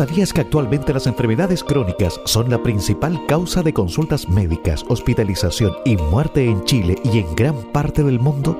¿Sabías 0.00 0.32
que 0.32 0.40
actualmente 0.40 0.94
las 0.94 1.06
enfermedades 1.06 1.62
crónicas 1.62 2.22
son 2.24 2.48
la 2.48 2.62
principal 2.62 3.20
causa 3.26 3.62
de 3.62 3.74
consultas 3.74 4.30
médicas, 4.30 4.82
hospitalización 4.88 5.74
y 5.84 5.98
muerte 5.98 6.46
en 6.46 6.64
Chile 6.64 6.96
y 7.04 7.18
en 7.18 7.36
gran 7.36 7.54
parte 7.70 8.02
del 8.02 8.18
mundo? 8.18 8.58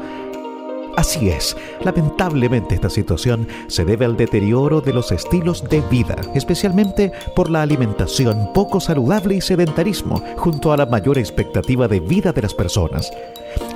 Así 1.01 1.31
es, 1.31 1.57
lamentablemente 1.83 2.75
esta 2.75 2.91
situación 2.91 3.49
se 3.69 3.87
debe 3.87 4.05
al 4.05 4.19
deterioro 4.19 4.83
de 4.83 4.93
los 4.93 5.13
estilos 5.13 5.65
de 5.65 5.81
vida, 5.81 6.15
especialmente 6.35 7.11
por 7.35 7.49
la 7.49 7.63
alimentación 7.63 8.51
poco 8.53 8.81
saludable 8.81 9.37
y 9.37 9.41
sedentarismo, 9.41 10.23
junto 10.37 10.75
a 10.75 10.77
la 10.77 10.85
mayor 10.85 11.17
expectativa 11.17 11.89
de 11.89 12.01
vida 12.01 12.35
de 12.35 12.43
las 12.43 12.53
personas. 12.53 13.11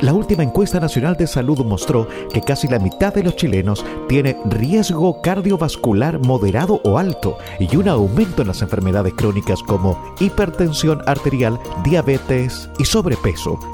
La 0.03 0.13
última 0.13 0.43
encuesta 0.43 0.79
nacional 0.81 1.17
de 1.17 1.27
salud 1.27 1.65
mostró 1.65 2.07
que 2.31 2.43
casi 2.43 2.69
la 2.69 2.79
mitad 2.79 3.15
de 3.15 3.23
los 3.23 3.37
chilenos 3.37 3.83
tiene 4.07 4.37
riesgo 4.45 5.23
cardiovascular 5.23 6.19
moderado 6.19 6.83
o 6.85 6.99
alto 6.99 7.39
y 7.59 7.75
un 7.75 7.89
aumento 7.89 8.43
en 8.43 8.49
las 8.49 8.61
enfermedades 8.61 9.15
crónicas 9.15 9.63
como 9.63 10.15
hipertensión 10.21 11.01
arterial, 11.07 11.59
diabetes 11.85 12.69
y 12.79 12.85
sobrepeso. 12.85 13.74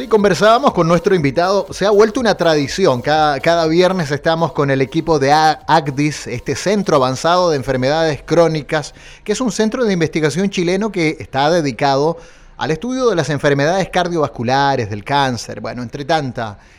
Sí, 0.00 0.08
conversábamos 0.08 0.72
con 0.72 0.88
nuestro 0.88 1.14
invitado. 1.14 1.66
Se 1.72 1.84
ha 1.84 1.90
vuelto 1.90 2.20
una 2.20 2.34
tradición. 2.34 3.02
Cada, 3.02 3.66
viernes 3.66 4.10
estamos 4.10 4.52
con 4.52 4.70
el 4.70 4.80
equipo 4.80 5.18
de 5.18 5.30
ACDIS, 5.30 6.26
este 6.28 6.56
Centro 6.56 6.96
Avanzado 6.96 7.50
de 7.50 7.56
Enfermedades 7.56 8.22
Crónicas, 8.24 8.94
que 9.24 9.32
es 9.32 9.42
un 9.42 9.52
centro 9.52 9.84
de 9.84 9.92
investigación 9.92 10.48
chileno 10.48 10.90
que 10.90 11.18
está 11.20 11.50
dedicado 11.50 12.16
al 12.56 12.70
estudio 12.70 13.10
de 13.10 13.14
las 13.14 13.28
enfermedades 13.28 13.90
cardiovasculares, 13.90 14.88
del 14.88 15.04
cáncer, 15.04 15.60
bueno, 15.60 15.82
entre, 15.82 16.06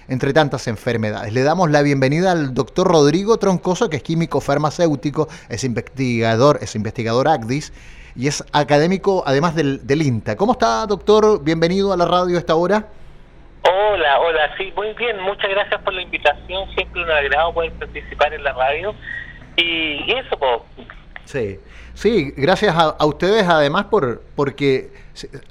entre 0.08 0.33
tantas 0.33 0.67
enfermedades. 0.67 1.31
Le 1.31 1.44
damos 1.44 1.69
la 1.69 1.83
bienvenida 1.83 2.31
al 2.31 2.55
doctor 2.55 2.88
Rodrigo 2.88 3.38
Troncoso, 3.38 3.88
que 3.88 3.97
es 3.97 4.03
químico 4.03 4.42
farmacéutico, 4.42 5.30
es 5.47 5.64
investigador, 5.64 6.58
es 6.64 6.73
investigador 6.73 7.27
ACDIS 7.27 7.72
y 8.16 8.25
es 8.25 8.44
académico 8.52 9.22
además 9.27 9.53
del, 9.53 9.86
del 9.86 10.02
INTA. 10.02 10.36
¿Cómo 10.36 10.53
está, 10.53 10.88
doctor? 10.88 11.44
Bienvenido 11.44 11.94
a 11.94 11.97
la 11.97 12.05
radio 12.05 12.38
a 12.38 12.39
esta 12.39 12.55
hora. 12.55 12.88
Hola, 13.64 14.20
hola, 14.20 14.58
sí, 14.58 14.73
muy 14.76 14.94
bien, 14.94 15.22
muchas 15.22 15.50
gracias 15.52 15.81
por 15.81 15.94
la 15.94 16.02
invitación, 16.02 16.67
siempre 16.73 17.04
un 17.04 17.12
agrado 17.12 17.54
poder 17.54 17.72
participar 17.73 18.34
en 18.34 18.44
la 18.44 18.54
radio. 18.54 18.95
Y, 19.56 20.12
eso, 20.12 20.38
pues. 20.38 20.88
Sí, 21.26 21.59
sí, 21.94 22.34
gracias 22.36 22.76
a, 22.76 23.06
ustedes 23.06 23.48
además 23.48 23.86
por 23.86 24.23
porque 24.36 24.92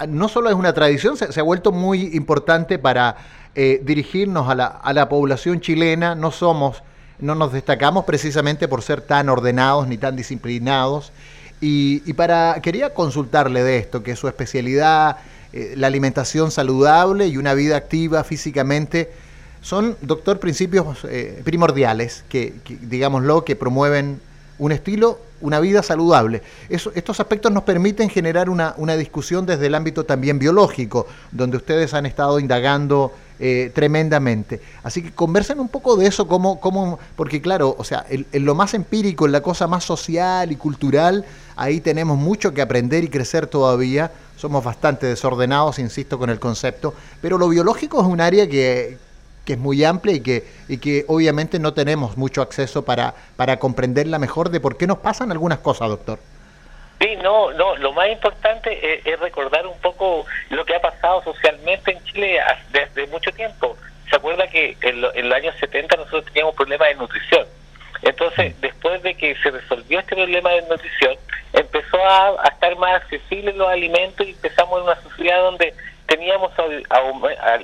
no 0.09 0.29
solo 0.29 0.49
es 0.49 0.57
una 0.57 0.73
tradición, 0.73 1.17
se, 1.17 1.39
ha 1.39 1.43
vuelto 1.45 1.71
muy 1.71 2.11
importante 2.17 2.79
para 2.79 3.17
eh, 3.55 3.81
dirigirnos 3.83 4.49
a 4.49 4.57
la, 4.57 4.67
a 4.67 4.93
la 4.93 5.09
población 5.09 5.61
chilena, 5.61 6.17
no 6.17 6.33
somos, 6.33 6.83
no 7.21 7.37
nos 7.37 7.53
destacamos 7.53 8.05
precisamente 8.05 8.67
por 8.67 8.83
ser 8.83 9.03
tan 9.03 9.29
ordenados 9.29 9.87
ni 9.87 9.99
tan 9.99 10.17
disciplinados. 10.17 11.13
Y, 11.61 12.03
y 12.07 12.15
para, 12.15 12.61
quería 12.61 12.93
consultarle 12.93 13.63
de 13.63 13.79
esto, 13.79 14.03
que 14.03 14.13
es 14.13 14.19
su 14.19 14.27
especialidad 14.27 15.19
eh, 15.53 15.75
la 15.77 15.89
alimentación 15.89 16.51
saludable 16.51 17.27
y 17.27 17.37
una 17.37 17.55
vida 17.55 17.77
activa 17.77 18.23
físicamente 18.25 19.11
son, 19.63 19.97
doctor, 20.01 20.39
principios 20.39 20.99
eh, 21.05 21.43
primordiales 21.45 22.25
que, 22.29 22.55
digámoslo, 22.83 23.45
que 23.45 23.57
promueven 23.57 24.21
un 24.59 24.73
estilo, 24.73 25.19
una 25.41 25.59
vida 25.59 25.83
saludable. 25.83 26.43
estos 26.69 27.19
aspectos 27.19 27.51
nos 27.51 27.65
permiten 27.65 28.11
generar 28.11 28.51
una, 28.51 28.75
una, 28.77 28.97
discusión 28.97 29.47
desde 29.47 29.67
el 29.67 29.75
ámbito 29.75 30.05
también 30.05 30.39
biológico, 30.39 31.07
donde 31.33 31.57
ustedes 31.57 31.95
han 31.95 32.07
estado 32.07 32.39
indagando 32.39 33.13
eh, 33.43 33.73
tremendamente. 33.75 34.61
Así 34.83 35.03
que 35.03 35.13
conversen 35.13 35.61
un 35.61 35.69
poco 35.69 35.97
de 35.97 36.07
eso, 36.07 36.29
cómo, 36.29 36.61
cómo, 36.61 36.99
porque 37.17 37.41
claro, 37.41 37.75
o 37.79 37.85
sea, 37.85 38.05
en 38.11 38.45
lo 38.45 38.55
más 38.55 38.75
empírico, 38.75 39.25
en 39.25 39.33
la 39.33 39.41
cosa 39.41 39.67
más 39.67 39.83
social 39.83 40.53
y 40.53 40.57
cultural, 40.57 41.25
ahí 41.61 41.81
tenemos 41.81 42.17
mucho 42.17 42.55
que 42.55 42.63
aprender 42.63 43.05
y 43.05 43.09
crecer 43.09 43.47
todavía 43.47 44.11
somos 44.37 44.65
bastante 44.65 45.07
desordenados, 45.07 45.79
insisto, 45.79 46.19
con 46.19 46.31
el 46.31 46.41
concepto, 46.41 46.95
pero 47.21 47.37
lo 47.37 47.49
biológico 47.51 48.01
es 48.01 48.07
un 48.07 48.21
área 48.21 48.49
que, 48.49 48.97
es 49.47 49.59
muy 49.59 49.83
amplia 49.83 50.15
y 50.15 50.21
que, 50.21 50.45
y 50.69 50.79
que 50.79 51.05
obviamente 51.09 51.59
no 51.59 51.75
tenemos 51.75 52.17
mucho 52.17 52.41
acceso 52.41 52.85
para, 52.85 53.15
para 53.37 53.59
comprenderla 53.59 54.21
mejor 54.21 54.49
de 54.49 54.61
por 54.61 54.77
qué 54.77 54.87
nos 54.87 54.99
pasan 54.99 55.33
algunas 55.33 55.59
cosas, 55.59 55.89
doctor. 55.89 56.21
Sí, 57.01 57.17
no, 57.21 57.53
no, 57.55 57.75
lo 57.77 57.93
más 57.93 58.09
importante 58.11 59.03
es, 59.05 59.19
recordar 59.19 59.67
un 59.67 59.77
poco 59.81 60.25
lo 60.51 60.65
que 60.65 60.77
ha 60.77 60.81
pasado 60.81 61.25
socialmente 61.25 61.91
en 61.91 62.05
Chile 62.05 62.39
desde 62.71 63.09
mucho 63.09 63.33
tiempo. 63.33 63.77
¿Se 64.09 64.15
acuerda 64.15 64.47
que 64.47 64.77
en, 64.83 65.05
en 65.15 65.29
los 65.29 65.37
años 65.37 65.55
70 65.59 65.97
nosotros 65.97 66.27
teníamos 66.27 66.55
problemas 66.55 66.89
de 66.89 66.95
nutrición? 66.95 67.47
Entonces, 68.03 68.57
mm. 68.57 68.61
después 68.61 69.03
de 69.03 69.15
que 69.15 69.37
se 69.43 69.51
resolvió 69.51 69.99
este 69.99 70.15
problema 70.15 70.51
de 70.51 70.63
nutrición, 70.63 71.17
a, 72.05 72.49
estar 72.49 72.77
más 72.77 73.03
accesibles 73.03 73.57
los 73.57 73.69
alimentos 73.69 74.27
y 74.27 74.31
empezamos 74.31 74.79
en 74.79 74.85
una 74.85 75.01
sociedad 75.03 75.43
donde 75.43 75.75
teníamos 76.07 76.51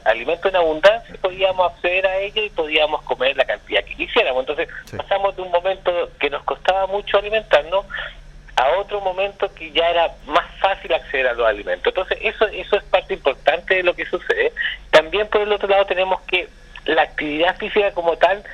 alimentos 0.05 0.51
en 0.51 0.57
abundancia, 0.57 1.17
podíamos 1.21 1.73
acceder 1.73 2.07
a 2.07 2.19
ellos 2.19 2.47
y 2.47 2.51
podíamos 2.51 3.03
comer 3.03 3.37
la 3.37 3.45
cantidad 3.45 3.83
que 3.85 3.97
quisiéramos. 3.97 4.41
Entonces 4.41 4.69
pasamos 4.97 5.35
de 5.35 5.43
un 5.43 5.51
momento 5.51 6.11
que 6.21 6.31
nos 6.31 6.45
costaba 6.45 6.87
mucho 6.87 7.19
alimentarnos 7.19 7.85
a 8.55 8.71
otro 8.79 9.01
momento 9.01 9.53
que 9.53 9.71
ya 9.73 9.91
era 9.91 10.15
más 10.27 10.47
fácil 10.61 10.95
acceder 10.95 11.27
a 11.27 11.35
los 11.35 11.47
alimentos. 11.47 11.89
Entonces 11.89 12.19
eso, 12.23 12.47
eso 12.47 12.77
es 12.77 12.85
parte 12.85 13.15
importante 13.15 13.75
de 13.75 13.83
lo 13.83 13.95
que 13.95 14.07
sucede. 14.07 14.53
También 14.91 15.27
por 15.29 15.41
el 15.43 15.53
otro 15.53 15.69
lado 15.69 15.85
tenemos 15.85 16.21
que 16.23 16.49
la 16.85 17.03
actividad 17.03 17.57
física 17.57 17.91
como 17.93 18.17
tal 18.17 18.45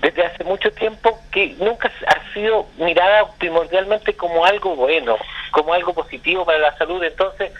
desde 0.00 0.24
hace 0.24 0.44
mucho 0.44 0.70
tiempo 0.72 1.18
que 1.30 1.54
nunca 1.58 1.90
ha 2.06 2.32
sido 2.32 2.66
mirada 2.78 3.26
primordialmente 3.38 4.14
como 4.14 4.44
algo 4.44 4.76
bueno, 4.76 5.16
como 5.50 5.72
algo 5.72 5.94
positivo 5.94 6.44
para 6.44 6.58
la 6.58 6.76
salud. 6.76 7.02
Entonces, 7.02 7.52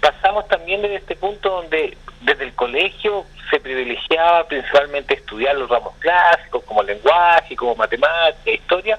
pasamos 0.00 0.46
también 0.48 0.82
desde 0.82 0.96
este 0.96 1.16
punto 1.16 1.50
donde 1.50 1.96
desde 2.20 2.44
el 2.44 2.54
colegio 2.54 3.24
se 3.50 3.60
privilegiaba 3.60 4.46
principalmente 4.46 5.14
estudiar 5.14 5.56
los 5.56 5.70
ramos 5.70 5.94
clásicos 5.98 6.62
como 6.64 6.82
lenguaje, 6.82 7.56
como 7.56 7.74
matemática, 7.74 8.50
historia, 8.50 8.98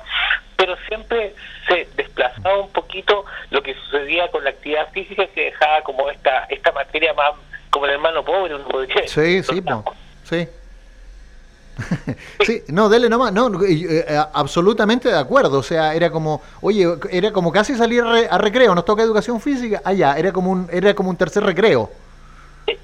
pero 0.55 0.75
siempre 0.87 1.35
se 1.67 1.87
desplazaba 1.95 2.57
un 2.59 2.71
poquito 2.71 3.25
lo 3.51 3.61
que 3.61 3.75
sucedía 3.75 4.27
con 4.29 4.43
la 4.43 4.49
actividad 4.49 4.89
física 4.91 5.27
que 5.27 5.45
dejaba 5.45 5.81
como 5.81 6.09
esta 6.09 6.45
esta 6.49 6.71
materia 6.71 7.13
más 7.13 7.33
como 7.69 7.85
el 7.85 7.91
hermano 7.91 8.25
pobre, 8.25 8.55
uno 8.55 8.65
podría 8.65 9.07
Sí, 9.07 9.43
sí, 9.43 9.61
sí. 10.23 10.47
Sí, 12.45 12.63
no, 12.67 12.89
dele 12.89 13.09
nomás, 13.09 13.31
no, 13.33 13.47
eh, 13.63 14.05
eh, 14.07 14.23
absolutamente 14.33 15.09
de 15.09 15.17
acuerdo, 15.17 15.59
o 15.59 15.63
sea, 15.63 15.93
era 15.93 16.09
como, 16.09 16.41
oye, 16.61 16.85
era 17.11 17.31
como 17.31 17.51
casi 17.51 17.75
salir 17.75 18.03
a 18.03 18.37
recreo, 18.37 18.75
nos 18.75 18.85
toca 18.85 19.03
educación 19.03 19.39
física, 19.41 19.81
allá, 19.83 20.17
era 20.17 20.31
como 20.31 20.51
un, 20.51 20.69
era 20.71 20.93
como 20.93 21.09
un 21.09 21.17
tercer 21.17 21.43
recreo. 21.43 21.89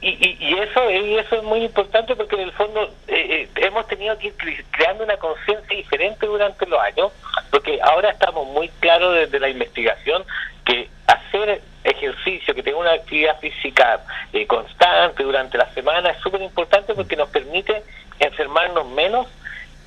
Y, 0.01 0.37
y, 0.41 0.53
eso 0.57 0.89
y 0.89 1.15
eso 1.15 1.35
es 1.35 1.43
muy 1.43 1.63
importante 1.63 2.15
porque 2.15 2.35
en 2.35 2.41
el 2.41 2.51
fondo 2.53 2.89
eh, 3.07 3.47
hemos 3.57 3.85
tenido 3.87 4.17
que 4.17 4.27
ir 4.27 4.65
creando 4.71 5.03
una 5.03 5.17
conciencia 5.17 5.77
diferente 5.77 6.25
durante 6.25 6.65
los 6.65 6.79
años, 6.79 7.11
porque 7.51 7.79
ahora 7.83 8.09
estamos 8.09 8.47
muy 8.47 8.67
claros 8.79 9.13
desde 9.13 9.39
la 9.39 9.49
investigación 9.49 10.23
que 10.65 10.89
hacer 11.05 11.61
ejercicio, 11.83 12.55
que 12.55 12.63
tenga 12.63 12.79
una 12.79 12.93
actividad 12.93 13.39
física 13.39 14.01
constante 14.47 15.23
durante 15.23 15.57
la 15.57 15.71
semana 15.73 16.09
es 16.09 16.19
súper 16.19 16.41
importante 16.41 16.93
porque 16.93 17.15
nos 17.15 17.29
permite 17.29 17.83
enfermarnos 18.19 18.87
menos 18.89 19.27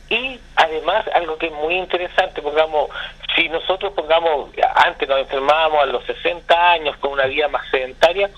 y 0.08 0.38
además 0.56 1.04
algo 1.14 1.36
que 1.36 1.36
es 1.48 1.54
muy 1.54 1.74
interesante, 1.74 2.40
pongamos, 2.40 2.90
si 3.34 3.48
nosotros 3.48 3.92
pongamos, 3.94 4.50
antes 4.74 5.08
nos 5.08 5.18
enfermábamos 5.20 5.82
a 5.82 5.86
los 5.86 6.04
60 6.04 6.70
años 6.72 6.96
con 6.98 7.12
una 7.12 7.26
vida 7.26 7.48
más 7.48 7.68
sedentaria, 7.70 8.30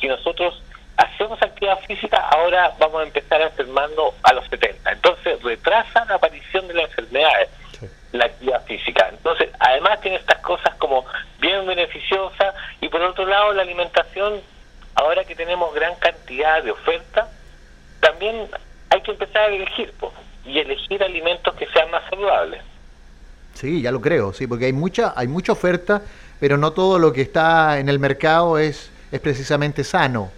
si 0.00 0.06
nosotros 0.06 0.62
hacemos 0.96 1.40
actividad 1.42 1.78
física, 1.80 2.18
ahora 2.18 2.72
vamos 2.78 3.00
a 3.00 3.04
empezar 3.04 3.40
a 3.40 3.46
enfermarnos 3.46 4.14
a 4.22 4.32
los 4.32 4.46
70. 4.48 4.92
Entonces 4.92 5.42
retrasa 5.42 6.04
la 6.06 6.16
aparición 6.16 6.66
de 6.68 6.74
las 6.74 6.84
enfermedades, 6.86 7.50
la 8.12 8.26
actividad 8.26 8.64
física. 8.64 9.08
Entonces, 9.10 9.48
además 9.60 10.00
tiene 10.00 10.16
estas 10.16 10.38
cosas 10.38 10.74
como 10.76 11.04
bien 11.38 11.66
beneficiosa 11.66 12.52
y 12.80 12.88
por 12.88 13.00
otro 13.02 13.26
lado 13.26 13.52
la 13.52 13.62
alimentación, 13.62 14.40
ahora 14.94 15.24
que 15.24 15.36
tenemos 15.36 15.72
gran 15.74 15.94
cantidad 15.96 16.62
de 16.62 16.72
oferta, 16.72 17.28
también 18.00 18.48
hay 18.90 19.00
que 19.02 19.12
empezar 19.12 19.42
a 19.42 19.54
elegir. 19.54 19.92
Y 20.48 20.58
elegir 20.58 21.02
alimentos 21.02 21.54
que 21.54 21.66
sean 21.66 21.90
más 21.90 22.02
saludables. 22.08 22.62
Sí, 23.54 23.82
ya 23.82 23.92
lo 23.92 24.00
creo, 24.00 24.32
sí, 24.32 24.46
porque 24.46 24.66
hay 24.66 24.72
mucha, 24.72 25.12
hay 25.16 25.28
mucha 25.28 25.52
oferta, 25.52 26.02
pero 26.40 26.56
no 26.56 26.72
todo 26.72 26.98
lo 26.98 27.12
que 27.12 27.22
está 27.22 27.78
en 27.78 27.88
el 27.88 27.98
mercado 27.98 28.58
es, 28.58 28.90
es 29.10 29.20
precisamente 29.20 29.84
sano. 29.84 30.30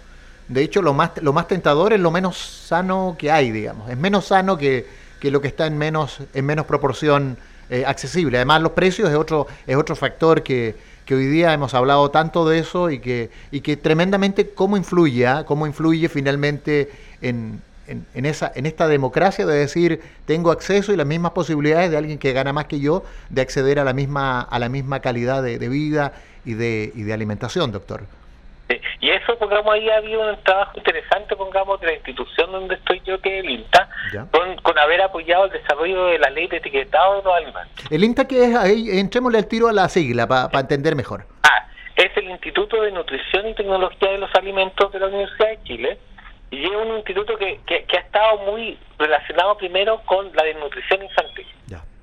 De 0.47 0.63
hecho, 0.63 0.81
lo 0.81 0.93
más, 0.93 1.11
lo 1.21 1.31
más 1.31 1.47
tentador 1.47 1.93
es 1.93 1.99
lo 1.99 2.11
menos 2.11 2.37
sano 2.37 3.15
que 3.17 3.31
hay, 3.31 3.51
digamos. 3.51 3.89
Es 3.89 3.97
menos 3.97 4.25
sano 4.25 4.57
que, 4.57 4.85
que 5.19 5.31
lo 5.31 5.39
que 5.39 5.47
está 5.47 5.65
en 5.65 5.77
menos, 5.77 6.19
en 6.33 6.45
menos 6.45 6.65
proporción 6.65 7.37
eh, 7.69 7.85
accesible. 7.85 8.37
Además, 8.37 8.61
los 8.61 8.71
precios 8.73 9.09
es 9.09 9.15
otro, 9.15 9.47
es 9.65 9.77
otro 9.77 9.95
factor 9.95 10.43
que, 10.43 10.75
que 11.05 11.15
hoy 11.15 11.27
día 11.27 11.53
hemos 11.53 11.73
hablado 11.73 12.09
tanto 12.09 12.47
de 12.49 12.59
eso 12.59 12.89
y 12.89 12.99
que, 12.99 13.29
y 13.51 13.61
que 13.61 13.77
tremendamente 13.77 14.49
cómo 14.49 14.75
influye, 14.77 15.27
¿ah? 15.27 15.45
cómo 15.45 15.67
influye 15.67 16.09
finalmente 16.09 16.91
en, 17.21 17.61
en, 17.91 18.25
esa, 18.25 18.51
en 18.55 18.65
esta 18.65 18.87
democracia 18.87 19.45
de 19.45 19.55
decir 19.55 20.01
tengo 20.25 20.51
acceso 20.51 20.93
y 20.93 20.97
las 20.97 21.07
mismas 21.07 21.31
posibilidades 21.31 21.91
de 21.91 21.97
alguien 21.97 22.17
que 22.17 22.33
gana 22.33 22.53
más 22.53 22.65
que 22.65 22.79
yo 22.79 23.03
de 23.29 23.41
acceder 23.41 23.79
a 23.79 23.83
la 23.83 23.93
misma, 23.93 24.41
a 24.41 24.59
la 24.59 24.69
misma 24.69 24.99
calidad 25.01 25.43
de, 25.43 25.57
vida 25.69 26.13
y 26.45 26.53
de, 26.53 26.91
y 26.95 27.03
de 27.03 27.13
alimentación, 27.13 27.71
doctor. 27.71 28.01
Y 29.01 29.09
eso, 29.09 29.37
pongamos, 29.37 29.73
ahí 29.73 29.89
ha 29.89 29.97
habido 29.97 30.21
un 30.29 30.41
trabajo 30.43 30.77
interesante, 30.77 31.35
pongamos, 31.35 31.81
de 31.81 31.87
la 31.87 31.93
institución 31.93 32.51
donde 32.51 32.75
estoy 32.75 33.01
yo, 33.03 33.19
que 33.19 33.39
es 33.39 33.43
el 33.43 33.49
INTA, 33.49 33.89
con, 34.31 34.55
con, 34.57 34.77
haber 34.77 35.01
apoyado 35.01 35.45
el 35.45 35.51
desarrollo 35.51 36.05
de 36.05 36.19
la 36.19 36.29
ley 36.29 36.47
de 36.47 36.57
etiquetado 36.57 37.17
de 37.17 37.23
los 37.23 37.35
alimentos. 37.35 37.91
¿El 37.91 38.03
INTA 38.03 38.25
que 38.25 38.45
es? 38.45 38.55
Ahí, 38.55 38.99
entrémosle 38.99 39.39
al 39.39 39.47
tiro 39.47 39.67
a 39.67 39.73
la 39.73 39.89
sigla 39.89 40.27
para 40.27 40.59
entender 40.59 40.95
mejor. 40.95 41.25
Ah, 41.43 41.67
es 41.95 42.15
el 42.15 42.29
Instituto 42.29 42.81
de 42.83 42.91
Nutrición 42.91 43.47
y 43.47 43.55
Tecnología 43.55 44.11
de 44.11 44.19
los 44.19 44.33
Alimentos 44.35 44.91
de 44.91 44.99
la 44.99 45.07
Universidad 45.07 45.49
de 45.49 45.63
Chile, 45.63 45.97
y 46.51 46.65
es 46.65 46.71
un 46.71 46.97
instituto 46.97 47.37
que, 47.37 47.59
que, 47.65 47.97
ha 47.97 48.01
estado 48.01 48.39
muy 48.39 48.77
relacionado 48.99 49.57
primero 49.57 50.01
con 50.05 50.31
la 50.35 50.43
desnutrición 50.43 51.01
infantil. 51.03 51.47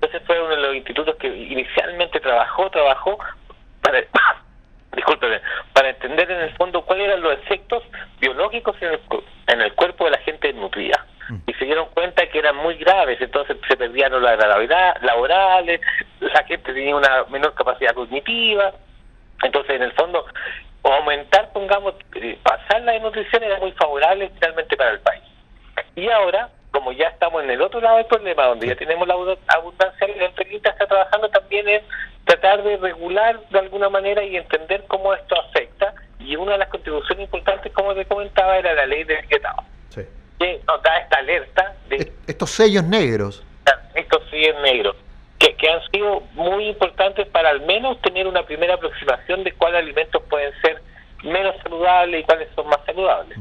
Entonces 0.01 0.23
fue 0.27 0.41
uno 0.41 0.55
de 0.55 0.63
los 0.63 0.77
institutos 0.77 1.17
que 1.17 1.27
inicialmente 1.27 2.21
trabajó, 2.21 2.71
trabajó 2.71 3.19
para, 3.83 4.01
discúlpeme, 4.97 5.41
para 5.75 5.91
entender 5.91 6.31
en 6.31 6.41
el 6.41 6.57
fondo 6.57 6.83
cuáles 6.83 7.09
eran 7.09 7.21
los 7.21 7.33
efectos 7.35 7.83
biológicos 8.21 8.77
en 8.81 8.93
el, 8.93 9.01
en 9.49 9.61
el 9.61 9.75
cuerpo 9.75 10.05
de 10.05 10.13
la 10.13 10.19
gente 10.19 10.53
nutrida. 10.53 11.05
Mm. 11.29 11.37
Y 11.47 11.55
se 11.55 11.65
dieron 11.65 11.89
cuenta 11.91 12.27
que 12.29 12.39
eran 12.39 12.57
muy 12.57 12.77
graves, 12.77 13.21
entonces 13.21 13.57
se 13.67 13.77
perdían 13.77 14.13
las 14.23 15.03
laborales, 15.03 15.81
la 16.21 16.45
gente 16.45 16.73
tenía 16.73 16.97
una 16.97 17.25
menor 17.25 17.55
capacidad 17.55 17.93
cognitiva, 17.93 18.73
entonces 19.43 19.77
en 19.77 19.83
el 19.83 19.93
fondo 19.93 20.25
aumentar, 20.83 21.53
pongamos, 21.53 21.95
eh, 22.15 22.39
pasar 22.43 22.83
la 22.83 22.93
desnutrición 22.93 23.43
era 23.43 23.59
muy 23.59 23.73
favorable 23.73 24.31
finalmente 24.35 24.77
para 24.77 24.91
el 24.91 25.01
país. 25.01 25.23
Y 25.97 26.09
ahora, 26.09 26.51
como 26.71 26.93
ya 26.93 27.09
estamos 27.09 27.43
en 27.43 27.51
el 27.51 27.61
otro 27.61 27.81
lado 27.81 27.97
del 27.97 28.07
problema, 28.07 28.47
donde 28.47 28.69
ya 28.69 28.77
tenemos 28.77 29.07
la 29.07 29.15
abundancia 29.15 30.07
alimentaria, 30.07 30.57
está 30.57 30.87
trabajando 30.87 31.29
también 31.31 31.69
en 31.69 31.83
tratar 32.25 32.63
de 32.63 32.77
regular 32.77 33.41
de 33.51 33.59
alguna 33.59 33.89
manera 33.89 34.23
y 34.25 34.37
entender 34.37 34.85
cómo 34.87 35.15
esto 35.15 35.35
afecta. 35.41 35.95
Y 36.21 36.37
una 36.37 36.53
de 36.53 36.59
las 36.59 36.69
contribuciones 36.69 37.25
importantes, 37.25 37.73
como 37.73 37.95
te 37.95 38.05
comentaba, 38.05 38.59
era 38.59 38.75
la 38.75 38.87
ley 38.87 39.05
de 39.05 39.15
etiquetado, 39.15 39.63
sí. 39.89 40.03
que 40.39 40.61
nos 40.67 40.83
da 40.83 40.99
esta 40.99 41.19
alerta 41.19 41.75
de... 41.89 42.13
Estos 42.27 42.51
sellos 42.51 42.85
negros. 42.85 43.45
Estos 43.95 44.23
sellos 44.31 44.61
negros 44.63 44.97
que, 45.39 45.69
han 45.69 45.81
sido 45.93 46.23
muy 46.35 46.69
importantes 46.69 47.27
para 47.29 47.51
al 47.51 47.61
menos 47.67 48.01
tener 48.03 48.27
una 48.27 48.45
primera 48.45 48.75
aproximación 48.75 49.45
de 49.45 49.53
cuáles 49.53 49.83
alimentos 49.83 50.23
pueden 50.29 50.53
ser 50.61 50.83
menos 51.23 51.55
saludables 51.63 52.23
y 52.23 52.25
cuáles 52.25 52.49
son 52.55 52.69
más 52.69 52.79
saludables. 52.87 53.39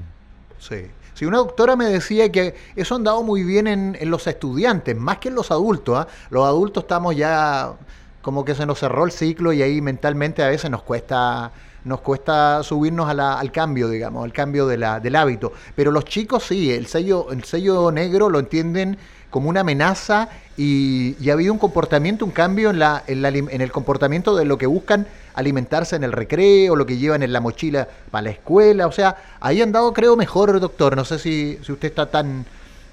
Sí. 0.57 0.91
Si 1.13 1.25
una 1.25 1.37
doctora 1.37 1.75
me 1.75 1.85
decía 1.85 2.31
que 2.31 2.55
eso 2.75 2.93
ha 2.93 2.97
andado 2.97 3.23
muy 3.23 3.43
bien 3.43 3.65
en, 3.65 3.97
en 3.99 4.11
los 4.11 4.27
estudiantes, 4.27 4.95
más 4.95 5.17
que 5.17 5.29
en 5.29 5.35
los 5.35 5.49
adultos. 5.49 5.97
¿ah? 5.97 6.07
Los 6.29 6.45
adultos 6.45 6.83
estamos 6.83 7.15
ya 7.15 7.73
como 8.21 8.45
que 8.45 8.53
se 8.53 8.65
nos 8.65 8.79
cerró 8.79 9.05
el 9.05 9.11
ciclo 9.11 9.51
y 9.51 9.63
ahí 9.63 9.81
mentalmente 9.81 10.43
a 10.43 10.49
veces 10.49 10.69
nos 10.69 10.83
cuesta 10.83 11.51
nos 11.87 12.01
cuesta 12.01 12.61
subirnos 12.63 13.09
a 13.09 13.13
la, 13.13 13.39
al 13.39 13.51
cambio, 13.51 13.89
digamos, 13.89 14.23
al 14.23 14.33
cambio 14.33 14.67
de 14.67 14.77
la, 14.77 14.99
del 14.99 15.15
hábito. 15.15 15.53
Pero 15.75 15.91
los 15.91 16.05
chicos 16.05 16.43
sí, 16.43 16.71
el 16.71 16.85
sello, 16.87 17.31
el 17.31 17.43
sello 17.45 17.91
negro 17.91 18.29
lo 18.29 18.39
entienden 18.39 18.97
como 19.29 19.49
una 19.49 19.61
amenaza 19.61 20.29
y, 20.55 21.15
y 21.19 21.29
ha 21.29 21.33
habido 21.33 21.53
un 21.53 21.59
comportamiento, 21.59 22.25
un 22.25 22.31
cambio 22.31 22.69
en, 22.69 22.79
la, 22.79 23.03
en, 23.07 23.21
la, 23.21 23.29
en 23.29 23.61
el 23.61 23.71
comportamiento 23.71 24.35
de 24.35 24.45
lo 24.45 24.57
que 24.57 24.65
buscan 24.65 25.05
alimentarse 25.35 25.95
en 25.95 26.03
el 26.03 26.11
recreo, 26.11 26.75
lo 26.75 26.85
que 26.85 26.97
llevan 26.97 27.21
en 27.21 27.31
la 27.31 27.39
mochila 27.39 27.87
para 28.09 28.23
la 28.23 28.29
escuela. 28.31 28.87
O 28.87 28.91
sea, 28.91 29.17
ahí 29.39 29.61
han 29.61 29.71
dado, 29.71 29.93
creo, 29.93 30.15
mejor, 30.15 30.59
doctor. 30.59 30.95
No 30.95 31.05
sé 31.05 31.19
si, 31.19 31.59
si 31.63 31.71
usted 31.71 31.89
está 31.89 32.07
tan. 32.07 32.45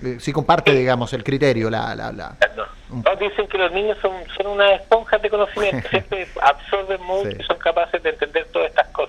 Eh, 0.02 0.18
si 0.20 0.32
comparte, 0.32 0.74
digamos, 0.74 1.12
el 1.14 1.24
criterio. 1.24 1.70
La, 1.70 1.94
la, 1.94 2.12
la... 2.12 2.36
dicen 3.18 3.48
que 3.48 3.56
los 3.56 3.72
niños 3.72 3.96
son, 4.02 4.12
son 4.36 4.48
unas 4.48 4.80
esponjas 4.80 5.22
de 5.22 5.30
conocimiento, 5.30 5.88
siempre 5.90 6.28
absorben 6.42 7.02
mucho 7.02 7.30
y 7.30 7.42
son 7.44 7.56
capaces 7.56 8.02
de 8.02 8.10
entender 8.10 8.46
todas 8.52 8.68
estas 8.68 8.88
cosas. 8.88 9.03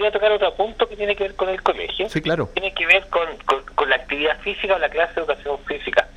Gustaría 0.00 0.12
tocar 0.18 0.32
otro 0.32 0.54
punto 0.54 0.88
que 0.88 0.96
tiene 0.96 1.14
que 1.14 1.24
ver 1.24 1.34
con 1.34 1.50
el 1.50 1.62
colegio. 1.62 2.08
Sí, 2.08 2.22
claro. 2.22 2.48
Tiene 2.54 2.72
que 2.72 2.86
ver 2.86 3.06
con, 3.08 3.28
con 3.74 3.90
la 3.90 3.96
actividad 3.96 4.40
física 4.40 4.74
o 4.74 4.78
la 4.78 4.88
clase 4.88 5.12
de 5.12 5.20
educación 5.20 5.58
física. 5.66 6.08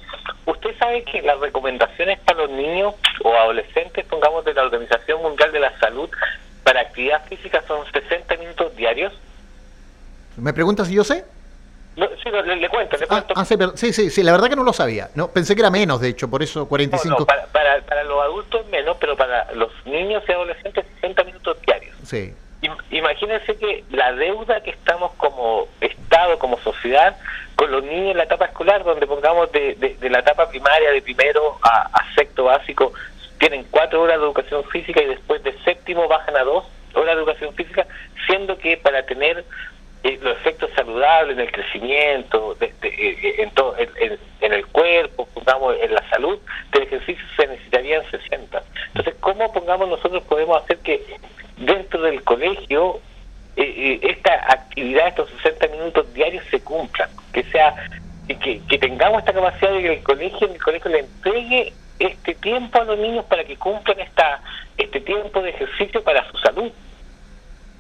Usted 0.45 0.77
sabe 0.79 1.03
que 1.03 1.21
las 1.21 1.37
recomendaciones 1.41 2.17
para 2.21 2.43
los 2.43 2.51
niños 2.51 2.95
o 3.25 3.35
adolescentes, 3.35 4.05
pongamos 4.05 4.45
de 4.45 4.53
la 4.53 4.63
Organización 4.63 5.21
Mundial 5.21 5.51
de 5.51 5.59
la 5.59 5.77
Salud, 5.79 6.09
para 6.63 6.79
actividad 6.79 7.25
física 7.25 7.61
son 7.67 7.85
60 7.91 8.37
minutos 8.37 8.73
diarios. 8.77 9.11
¿Me 10.37 10.53
pregunta 10.53 10.85
si 10.85 10.93
yo 10.93 11.03
sé? 11.03 11.25
sí, 11.95 12.29
le, 12.31 12.69
cuento, 12.69 12.95
le 12.95 13.05
cuento. 13.05 13.33
Ah, 13.35 13.41
ah 13.41 13.75
sí, 13.75 13.91
sí, 13.91 14.09
sí, 14.09 14.23
la 14.23 14.31
verdad 14.31 14.47
que 14.47 14.55
no 14.55 14.63
lo 14.63 14.71
sabía. 14.71 15.09
No, 15.13 15.27
pensé 15.27 15.55
que 15.55 15.61
era 15.61 15.69
menos, 15.69 15.99
de 15.99 16.07
hecho, 16.07 16.29
por 16.29 16.41
eso 16.41 16.69
45. 16.69 17.19
No, 17.19 17.25
para, 17.25 17.47
para, 17.47 17.81
para, 17.81 18.05
los 18.05 18.23
adultos 18.23 18.65
menos, 18.69 18.95
pero 18.97 19.17
para 19.17 19.51
los 19.55 19.71
niños 19.85 20.23
y 20.25 20.31
adolescentes 20.31 20.85
60 21.01 21.23
minutos 21.25 21.57
diarios. 21.61 21.97
Sí. 22.05 22.33
Imagínense 23.03 23.57
que 23.57 23.83
la 23.91 24.13
deuda 24.13 24.61
que 24.61 24.69
estamos 24.69 25.11
como 25.17 25.67
Estado, 25.81 26.39
como 26.39 26.57
sociedad, 26.59 27.17
con 27.57 27.69
los 27.69 27.83
niños 27.83 28.11
en 28.11 28.17
la 28.17 28.23
etapa 28.23 28.45
escolar, 28.45 28.81
donde 28.85 29.05
pongamos 29.05 29.51
de, 29.51 29.75
de, 29.75 30.09
la 30.09 30.19
etapa 30.19 30.47
primaria, 30.47 30.89
de 30.89 31.01
primero 31.01 31.59
a, 31.63 31.89
sexto 32.15 32.45
básico, 32.45 32.93
tienen 33.39 33.65
cuatro 33.69 34.01
horas 34.01 34.19
de 34.19 34.23
educación 34.23 34.63
física 34.69 35.01
y 35.01 35.07
después 35.07 35.43
de 35.43 35.51
séptimo 35.65 36.07
bajan 36.07 36.37
a 36.37 36.43
dos 36.43 36.63
horas 36.93 37.15
de 37.15 37.21
educación 37.21 37.53
física, 37.55 37.85
siendo 38.25 38.57
que 38.57 38.77
para 38.77 39.05
tener 39.05 39.43
eh, 40.03 40.17
los 40.21 40.37
efectos 40.37 40.69
saludables 40.73 41.35
en 41.35 41.41
el 41.41 41.51
crecimiento, 41.51 42.55
de, 42.55 42.73
eh, 42.83 43.35
en, 43.39 43.51
todo, 43.51 43.75
en, 43.77 44.17
en, 44.39 44.53
el 44.53 44.65
cuerpo, 44.67 45.27
pongamos 45.33 45.75
en 45.81 45.93
la 45.93 46.09
salud, 46.09 46.39
del 46.71 46.83
ejercicio 46.83 47.25
se 47.35 47.47
necesitarían 47.47 48.09
60. 48.09 48.63
Entonces, 48.87 49.15
¿cómo 49.19 49.51
pongamos 49.51 49.89
nosotros 49.89 50.23
podemos 50.23 50.63
hacer 50.63 50.77
que 50.77 51.03
dentro 51.57 52.01
del 52.01 52.23
colegio 52.23 52.99
eh, 53.55 53.99
esta 54.01 54.65
actividad, 55.07 55.27
estos 55.27 55.29
60 55.43 55.67
minutos 55.67 56.13
diarios 56.13 56.43
se 56.49 56.59
cumplan? 56.61 57.09
Que 57.31 57.43
sea 57.45 57.75
que, 58.27 58.61
que 58.67 58.77
tengamos 58.77 59.19
esta 59.19 59.33
capacidad 59.33 59.71
de 59.71 59.81
que 59.81 59.93
el 59.93 60.03
colegio, 60.03 60.51
el 60.51 60.63
colegio 60.63 60.91
le 60.91 60.99
entregue 60.99 61.73
este 61.99 62.35
tiempo 62.35 62.81
a 62.81 62.85
los 62.85 62.97
niños 62.97 63.25
para 63.25 63.43
que 63.43 63.55
cumplan 63.57 63.99
esta 63.99 64.41
este 64.77 64.99
tiempo 65.01 65.41
de 65.41 65.51
ejercicio 65.51 66.03
para 66.03 66.29
su 66.31 66.37
salud. 66.37 66.71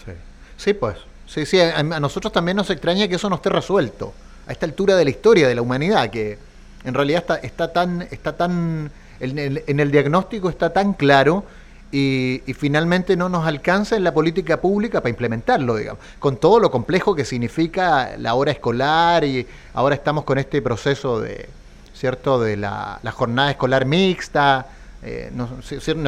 Sí, 0.05 0.11
sí 0.57 0.73
pues. 0.73 0.97
Sí, 1.25 1.45
sí, 1.45 1.59
a, 1.59 1.81
nosotros 1.81 2.31
también 2.31 2.57
nos 2.57 2.69
extraña 2.69 3.07
que 3.07 3.15
eso 3.15 3.29
no 3.29 3.37
esté 3.37 3.49
resuelto 3.49 4.13
a 4.45 4.51
esta 4.51 4.65
altura 4.65 4.95
de 4.95 5.05
la 5.05 5.09
historia 5.09 5.47
de 5.47 5.55
la 5.55 5.61
humanidad, 5.61 6.09
que 6.09 6.37
en 6.83 6.93
realidad 6.93 7.21
está, 7.21 7.35
está 7.37 7.73
tan, 7.73 8.01
está 8.11 8.37
tan, 8.37 8.91
en 9.19 9.63
en 9.65 9.79
el 9.79 9.89
diagnóstico 9.89 10.49
está 10.49 10.71
tan 10.71 10.93
claro 10.93 11.45
y, 11.95 12.41
finalmente 12.55 13.15
no 13.15 13.29
nos 13.29 13.45
alcanza 13.45 13.95
en 13.95 14.03
la 14.03 14.15
política 14.15 14.59
pública 14.59 15.01
para 15.01 15.11
implementarlo, 15.11 15.75
digamos, 15.75 16.01
con 16.17 16.37
todo 16.37 16.59
lo 16.59 16.71
complejo 16.71 17.13
que 17.13 17.23
significa 17.23 18.17
la 18.17 18.33
hora 18.33 18.51
escolar 18.51 19.23
y 19.23 19.45
ahora 19.75 19.93
estamos 19.93 20.23
con 20.23 20.39
este 20.39 20.59
proceso 20.63 21.21
de, 21.21 21.47
¿cierto?, 21.93 22.41
de 22.41 22.57
la, 22.57 22.99
jornada 23.13 23.51
escolar 23.51 23.85
mixta. 23.85 24.65
Eh, 25.03 25.31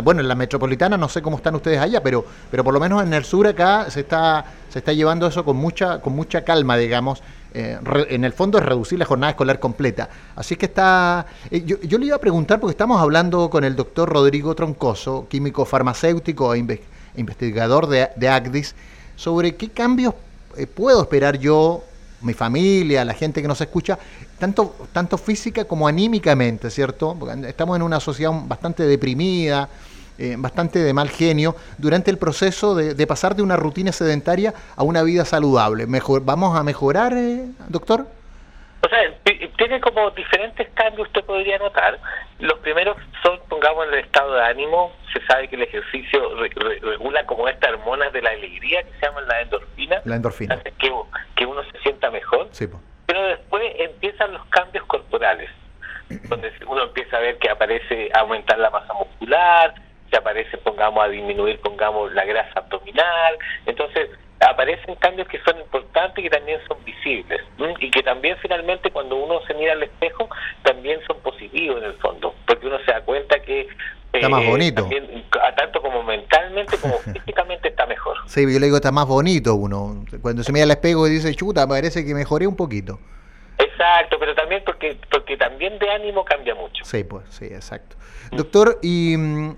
bueno, 0.03 0.21
en 0.21 0.27
la 0.27 0.33
metropolitana 0.35 0.97
no 0.97 1.07
sé 1.07 1.21
cómo 1.21 1.37
están 1.37 1.53
ustedes 1.53 1.79
allá, 1.79 2.01
pero, 2.01 2.25
pero 2.49 2.63
por 2.63 2.73
lo 2.73 2.79
menos 2.79 3.03
en 3.03 3.13
el 3.13 3.23
sur 3.23 3.45
acá 3.45 3.91
se 3.91 3.99
está, 3.99 4.45
se 4.69 4.79
está 4.79 4.91
llevando 4.91 5.27
eso 5.27 5.45
con 5.45 5.57
mucha, 5.57 6.01
con 6.01 6.13
mucha 6.13 6.43
calma, 6.43 6.77
digamos, 6.77 7.21
eh, 7.57 7.79
en 8.09 8.25
el 8.25 8.33
fondo 8.33 8.57
es 8.57 8.65
reducir 8.65 9.00
la 9.00 9.05
jornada 9.05 9.31
escolar 9.31 9.62
completa. 9.62 10.09
Así 10.35 10.57
que 10.57 10.65
está... 10.65 11.25
Eh, 11.50 11.63
yo, 11.63 11.97
le 11.97 12.07
iba 12.07 12.17
a 12.17 12.19
preguntar, 12.19 12.59
porque 12.59 12.71
estamos 12.71 13.00
hablando 13.00 13.50
con 13.50 13.63
el 13.63 13.77
doctor 13.77 14.09
Rodrigo 14.09 14.53
Troncoso, 14.55 15.27
químico 15.29 15.63
farmacéutico 15.63 16.53
e 16.53 16.81
investigador 17.15 17.88
de, 17.88 18.09
de, 18.17 18.27
ACDIS, 18.27 18.75
sobre 19.15 19.55
qué 19.55 19.69
cambios 19.69 20.13
eh, 20.57 20.67
puedo 20.67 21.01
esperar 21.01 21.39
yo, 21.39 21.81
mi 22.19 22.33
familia, 22.33 23.05
la 23.05 23.13
gente 23.13 23.41
que 23.41 23.47
nos 23.47 23.62
escucha, 23.62 23.97
tanto, 24.38 24.75
tanto 24.91 25.17
física 25.17 25.63
como 25.63 25.88
anímicamente, 25.88 26.69
¿cierto? 26.69 27.15
Porque 27.17 27.47
estamos 27.47 27.77
en 27.77 27.83
una 27.83 28.01
sociedad 28.01 28.33
bastante 28.45 28.83
deprimida, 28.83 29.69
eh, 30.17 30.36
bastante 30.38 30.79
de 30.79 30.93
mal 30.93 31.10
genio 31.10 31.55
durante 31.77 32.12
el 32.12 32.17
proceso 32.17 32.75
de, 32.75 33.07
pasar 33.07 33.36
de 33.36 33.43
una 33.43 33.55
rutina 33.55 33.91
sedentaria 33.91 34.53
a 34.75 34.84
una 34.84 35.03
vida 35.03 35.25
saludable. 35.25 35.88
Mejor, 35.88 36.24
¿Vamos 36.24 36.57
a 36.57 36.63
mejorar, 36.63 37.13
eh, 37.13 37.45
doctor? 37.67 38.07
O 38.81 38.88
tiene 39.57 39.81
como 39.81 40.12
diferentes 40.12 40.69
cambios, 40.75 41.07
usted 41.07 41.24
podría 41.24 41.57
notar. 41.57 42.00
Los 42.39 42.60
primeros 42.60 42.98
son, 43.24 43.39
pongamos, 43.50 43.88
el 43.88 43.95
estado 43.95 44.36
de 44.36 44.43
ánimo. 44.43 44.91
Se 45.12 45.25
sabe 45.25 45.48
que 45.48 45.55
el 45.55 45.63
ejercicio 45.63 46.22
regula 46.81 47.25
como 47.25 47.48
estas 47.48 47.72
hormonas 47.72 48.13
de 48.13 48.22
la 48.22 48.31
alegría 48.31 48.84
que 48.84 48.91
se 49.00 49.05
llaman 49.05 49.27
la 49.27 49.41
endorfina. 49.41 50.01
La 50.05 50.15
endorfina. 50.17 50.62
Que, 50.77 50.91
que 51.36 51.45
uno 51.45 51.63
se 51.72 51.79
sienta 51.79 52.12
mejor. 52.12 52.50
Sí, 52.51 52.67
Pero 53.07 53.24
después 53.27 53.63
empiezan 53.79 54.34
los 54.34 54.45
cambios 54.48 54.86
corporales, 54.86 55.50
donde 56.29 56.51
uno 56.67 56.84
empieza 56.84 57.17
a 57.17 57.22
ver 57.22 57.38
que 57.38 57.50
aparece 57.50 58.10
aumentar 58.13 58.60
la 58.60 58.69
masa 58.69 58.93
muscular, 58.93 59.74
se 60.09 60.17
aparece, 60.17 60.57
pongamos, 60.57 61.03
a 61.03 61.07
disminuir, 61.07 61.59
pongamos, 61.59 62.13
la 62.13 62.25
grasa 62.25 62.59
abdominal. 62.59 63.38
Entonces, 63.65 64.09
aparecen 64.39 64.95
cambios 64.95 65.27
que 65.27 65.39
son 65.39 65.57
importantes 65.59 66.19
y 66.19 66.24
que 66.24 66.29
también 66.29 66.59
son 66.67 66.77
visibles 66.83 67.41
y 67.79 67.89
que 67.89 68.03
también 68.03 68.38
finalmente 68.41 68.91
cuando 68.91 69.15
uno 69.15 69.39
se 69.47 69.53
mira 69.53 69.74
al 69.74 69.83
espejo 69.83 70.29
también 70.63 71.00
son 71.07 71.19
positivos 71.21 71.77
en 71.77 71.85
el 71.85 71.93
fondo 71.95 72.35
porque 72.45 72.67
uno 72.67 72.77
se 72.85 72.91
da 72.91 73.01
cuenta 73.01 73.39
que 73.39 73.67
está 74.12 74.29
más 74.29 74.43
eh, 74.43 74.50
bonito. 74.50 74.89
tanto 75.55 75.81
como 75.81 76.03
mentalmente 76.03 76.77
como 76.77 76.97
físicamente 77.13 77.69
está 77.69 77.85
mejor. 77.85 78.17
Sí 78.27 78.41
yo 78.41 78.59
le 78.59 78.65
digo 78.65 78.75
está 78.77 78.91
más 78.91 79.07
bonito 79.07 79.55
uno. 79.55 80.05
Cuando 80.21 80.43
se 80.43 80.51
mira 80.51 80.65
al 80.65 80.71
espejo 80.71 81.07
y 81.07 81.12
dice 81.12 81.33
chuta 81.33 81.67
parece 81.67 82.05
que 82.05 82.13
mejoré 82.13 82.45
un 82.45 82.55
poquito 82.55 83.00
exacto 83.57 84.17
pero 84.19 84.35
también 84.35 84.63
porque 84.65 84.97
porque 85.09 85.38
también 85.38 85.79
de 85.79 85.89
ánimo 85.89 86.25
cambia 86.25 86.55
mucho. 86.55 86.83
Sí 86.83 87.03
pues 87.03 87.24
sí 87.29 87.45
exacto. 87.45 87.95
Doctor 88.31 88.79
y 88.81 89.15
mm, 89.17 89.55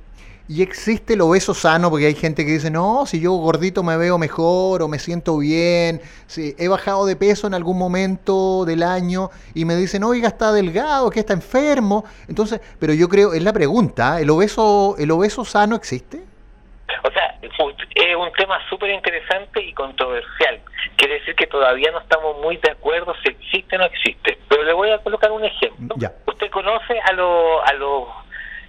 y 0.49 0.61
existe 0.61 1.13
el 1.13 1.21
obeso 1.21 1.53
sano, 1.53 1.89
porque 1.89 2.05
hay 2.05 2.15
gente 2.15 2.45
que 2.45 2.51
dice, 2.51 2.71
no, 2.71 3.05
si 3.05 3.19
yo 3.19 3.33
gordito 3.33 3.83
me 3.83 3.97
veo 3.97 4.17
mejor 4.17 4.81
o 4.81 4.87
me 4.87 4.97
siento 4.97 5.37
bien, 5.37 6.01
si 6.25 6.55
he 6.57 6.67
bajado 6.69 7.05
de 7.05 7.15
peso 7.15 7.47
en 7.47 7.53
algún 7.53 7.77
momento 7.77 8.63
del 8.65 8.83
año 8.83 9.29
y 9.53 9.65
me 9.65 9.75
dicen, 9.75 10.03
oiga, 10.03 10.29
está 10.29 10.53
delgado, 10.53 11.09
que 11.09 11.19
está 11.19 11.33
enfermo. 11.33 12.05
Entonces, 12.29 12.61
pero 12.79 12.93
yo 12.93 13.09
creo, 13.09 13.33
es 13.33 13.43
la 13.43 13.51
pregunta, 13.51 14.21
¿el 14.21 14.29
obeso, 14.29 14.95
el 14.97 15.11
obeso 15.11 15.43
sano 15.43 15.75
existe? 15.75 16.21
O 17.03 17.11
sea, 17.11 17.37
es 17.41 18.15
un 18.15 18.31
tema 18.33 18.57
súper 18.69 18.91
interesante 18.91 19.61
y 19.61 19.73
controversial. 19.73 20.61
Quiere 20.95 21.15
decir 21.15 21.35
que 21.35 21.47
todavía 21.47 21.91
no 21.91 21.99
estamos 21.99 22.37
muy 22.41 22.57
de 22.57 22.71
acuerdo 22.71 23.13
si 23.23 23.29
existe 23.29 23.75
o 23.75 23.79
no 23.79 23.85
existe. 23.85 24.37
Pero 24.47 24.63
le 24.63 24.73
voy 24.73 24.91
a 24.91 24.99
colocar 24.99 25.31
un 25.31 25.43
ejemplo. 25.43 25.95
Usted 26.25 26.49
conoce 26.51 26.99
a 27.01 27.13
los 27.13 27.61
a 27.65 27.73
los 27.73 28.07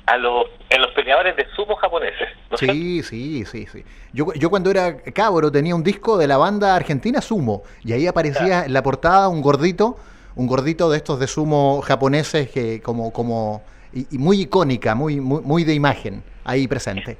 a 0.08 0.16
los, 0.16 0.46
en 0.70 0.80
los 0.80 0.90
peleadores 0.92 1.36
de 1.36 1.46
sumo 1.54 1.76
japoneses. 1.76 2.28
sí, 2.54 3.02
sí, 3.02 3.44
sí, 3.44 3.66
sí. 3.66 3.84
Yo, 4.12 4.32
yo 4.34 4.48
cuando 4.48 4.70
era 4.70 4.96
cabro 5.14 5.52
tenía 5.52 5.74
un 5.74 5.84
disco 5.84 6.16
de 6.16 6.26
la 6.26 6.38
banda 6.38 6.74
argentina 6.74 7.20
Sumo 7.20 7.62
y 7.84 7.92
ahí 7.92 8.06
aparecía 8.06 8.64
en 8.64 8.72
la 8.72 8.82
portada 8.82 9.28
un 9.28 9.42
gordito, 9.42 9.96
un 10.34 10.46
gordito 10.46 10.88
de 10.90 10.96
estos 10.96 11.20
de 11.20 11.26
sumo 11.26 11.82
japoneses 11.82 12.50
que 12.50 12.80
como 12.80 13.12
como 13.12 13.62
y, 13.92 14.06
muy 14.18 14.42
icónica, 14.42 14.94
muy, 14.94 15.20
muy 15.20 15.42
muy 15.42 15.64
de 15.64 15.74
imagen 15.74 16.22
ahí 16.44 16.66
presente. 16.66 17.18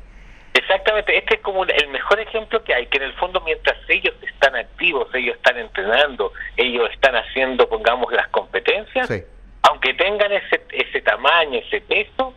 Exactamente, 0.55 1.17
este 1.17 1.35
es 1.37 1.41
como 1.43 1.65
el 1.65 1.89
mejor 1.89 2.21
ejemplo 2.21 2.65
que 2.65 2.75
hay, 2.75 2.87
que 2.87 2.97
en 2.97 3.05
el 3.05 3.13
fondo 3.15 3.41
mientras 3.43 3.77
ellos 3.89 4.15
están 4.23 4.57
activos, 4.57 5.09
ellos 5.15 5.37
están 5.37 5.59
entrenando, 5.59 6.33
ellos 6.57 6.91
están 6.91 7.17
haciendo, 7.17 7.69
pongamos, 7.69 8.13
las 8.13 8.29
competencias, 8.29 9.09
aunque 9.63 9.95
tengan 9.95 10.33
ese, 10.33 10.63
ese 10.73 11.01
tamaño, 11.03 11.61
ese 11.61 11.81
peso, 11.83 12.35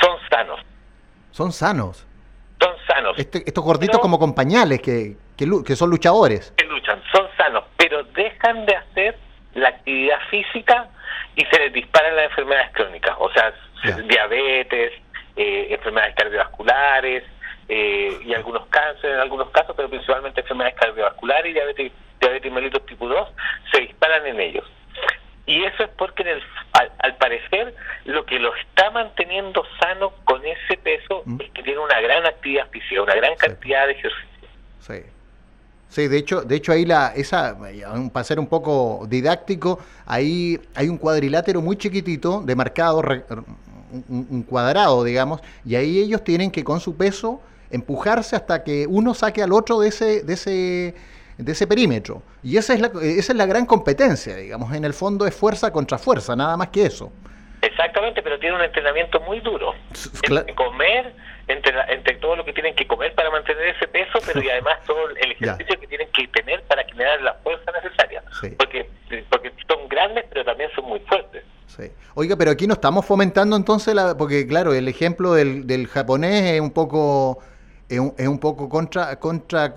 son 0.00 0.18
sanos. 0.28 0.60
Son 1.30 1.52
sanos. 1.52 2.06
Son 2.60 2.74
sanos. 2.86 3.18
Este, 3.18 3.42
estos 3.46 3.62
gorditos 3.64 4.00
como 4.00 4.18
compañales 4.18 4.80
que, 4.80 5.16
que, 5.36 5.76
son 5.76 5.90
luchadores. 5.90 6.52
Que 6.56 6.64
luchan, 6.64 7.02
son 7.12 7.26
sanos, 7.36 7.64
pero 7.76 8.02
dejan 8.04 8.64
de 8.66 8.76
hacer 8.76 9.18
la 9.54 9.68
actividad 9.68 10.18
física 10.30 10.88
y 11.34 11.44
se 11.44 11.58
les 11.58 11.72
disparan 11.72 12.16
las 12.16 12.26
enfermedades 12.26 12.70
crónicas, 12.72 13.14
o 13.18 13.30
sea, 13.32 13.52
diabetes, 14.08 14.92
eh, 15.36 15.66
enfermedades 15.70 16.14
cardiovasculares 16.14 17.24
eh, 17.68 18.18
y 18.24 18.34
algunos 18.34 18.66
cánceres 18.68 19.16
en 19.16 19.20
algunos 19.20 19.50
casos, 19.50 19.74
pero 19.76 19.90
principalmente 19.90 20.40
enfermedades 20.40 20.78
cardiovasculares 20.78 21.50
y 21.50 21.54
diabetes, 21.54 21.92
diabetes 22.20 22.52
mellitus 22.52 22.86
tipo 22.86 23.08
2 23.08 23.28
se 23.72 23.80
disparan 23.80 24.26
en 24.26 24.40
ellos. 24.40 24.64
Y 25.46 25.64
eso 25.64 25.84
es 25.84 25.90
porque 25.96 26.22
en 26.22 26.28
el, 26.28 26.42
al, 26.72 27.16
parecer 27.16 27.74
lo 28.04 28.26
que 28.26 28.38
lo 28.38 28.54
está 28.56 28.90
manteniendo 28.90 29.64
sano 29.80 30.12
con 30.24 30.44
ese 30.44 30.76
peso 30.82 31.22
¿Mm? 31.24 31.40
es 31.40 31.50
que 31.52 31.62
tiene 31.62 31.78
una 31.78 32.00
gran 32.00 32.26
actividad 32.26 32.68
física, 32.70 33.02
una 33.02 33.14
gran 33.14 33.36
cantidad 33.36 33.86
de 33.86 33.92
ejercicio. 33.92 34.48
Sí. 34.80 35.02
Sí, 35.88 36.08
de 36.08 36.18
hecho, 36.18 36.42
de 36.42 36.56
hecho 36.56 36.72
ahí 36.72 36.84
la, 36.84 37.12
esa, 37.14 37.56
para 38.12 38.24
ser 38.24 38.40
un 38.40 38.48
poco 38.48 39.06
didáctico, 39.08 39.78
ahí 40.04 40.60
hay 40.74 40.88
un 40.88 40.98
cuadrilátero 40.98 41.62
muy 41.62 41.76
chiquitito, 41.76 42.42
demarcado, 42.44 43.00
un, 44.08 44.26
un 44.28 44.42
cuadrado, 44.42 45.04
digamos, 45.04 45.40
y 45.64 45.76
ahí 45.76 46.00
ellos 46.00 46.24
tienen 46.24 46.50
que 46.50 46.64
con 46.64 46.80
su 46.80 46.96
peso 46.96 47.40
empujarse 47.70 48.36
hasta 48.36 48.64
que 48.64 48.86
uno 48.88 49.14
saque 49.14 49.42
al 49.42 49.52
otro 49.52 49.80
de 49.80 49.88
ese, 49.88 50.22
de 50.22 50.34
ese 50.34 50.94
de 51.38 51.52
ese 51.52 51.66
perímetro. 51.66 52.22
Y 52.42 52.56
esa 52.56 52.74
es, 52.74 52.80
la, 52.80 52.90
esa 53.02 53.32
es 53.32 53.36
la 53.36 53.46
gran 53.46 53.66
competencia, 53.66 54.36
digamos. 54.36 54.72
En 54.74 54.84
el 54.84 54.94
fondo 54.94 55.26
es 55.26 55.34
fuerza 55.34 55.72
contra 55.72 55.98
fuerza, 55.98 56.34
nada 56.34 56.56
más 56.56 56.68
que 56.68 56.86
eso. 56.86 57.12
Exactamente, 57.62 58.22
pero 58.22 58.38
tiene 58.38 58.56
un 58.56 58.62
entrenamiento 58.62 59.20
muy 59.20 59.40
duro. 59.40 59.74
Comer, 60.54 61.14
entre, 61.48 61.74
entre 61.92 62.16
todo 62.16 62.36
lo 62.36 62.44
que 62.44 62.52
tienen 62.52 62.74
que 62.74 62.86
comer 62.86 63.14
para 63.14 63.30
mantener 63.30 63.74
ese 63.74 63.88
peso, 63.88 64.18
pero 64.24 64.42
y 64.42 64.48
además 64.50 64.78
todo 64.86 65.08
el 65.10 65.32
ejercicio 65.32 65.80
que 65.80 65.86
tienen 65.86 66.08
que 66.12 66.28
tener 66.28 66.62
para 66.64 66.84
generar 66.84 67.20
la 67.22 67.34
fuerza 67.34 67.70
necesaria. 67.72 68.22
Porque, 68.58 68.88
porque 69.30 69.52
son 69.68 69.88
grandes, 69.88 70.24
pero 70.28 70.44
también 70.44 70.70
son 70.74 70.84
muy 70.86 71.00
fuertes. 71.00 71.44
Sí. 71.66 71.90
Oiga, 72.14 72.36
pero 72.36 72.50
aquí 72.52 72.66
no 72.66 72.74
estamos 72.74 73.04
fomentando 73.04 73.56
entonces, 73.56 73.94
la, 73.94 74.16
porque 74.16 74.46
claro, 74.46 74.72
el 74.72 74.88
ejemplo 74.88 75.34
del, 75.34 75.66
del 75.66 75.88
japonés 75.88 76.52
es 76.52 76.60
un 76.60 76.70
poco 76.70 77.42
es 77.88 77.98
un, 77.98 78.14
es 78.18 78.26
un 78.26 78.38
poco 78.38 78.68
contra 78.68 79.16
contra 79.18 79.74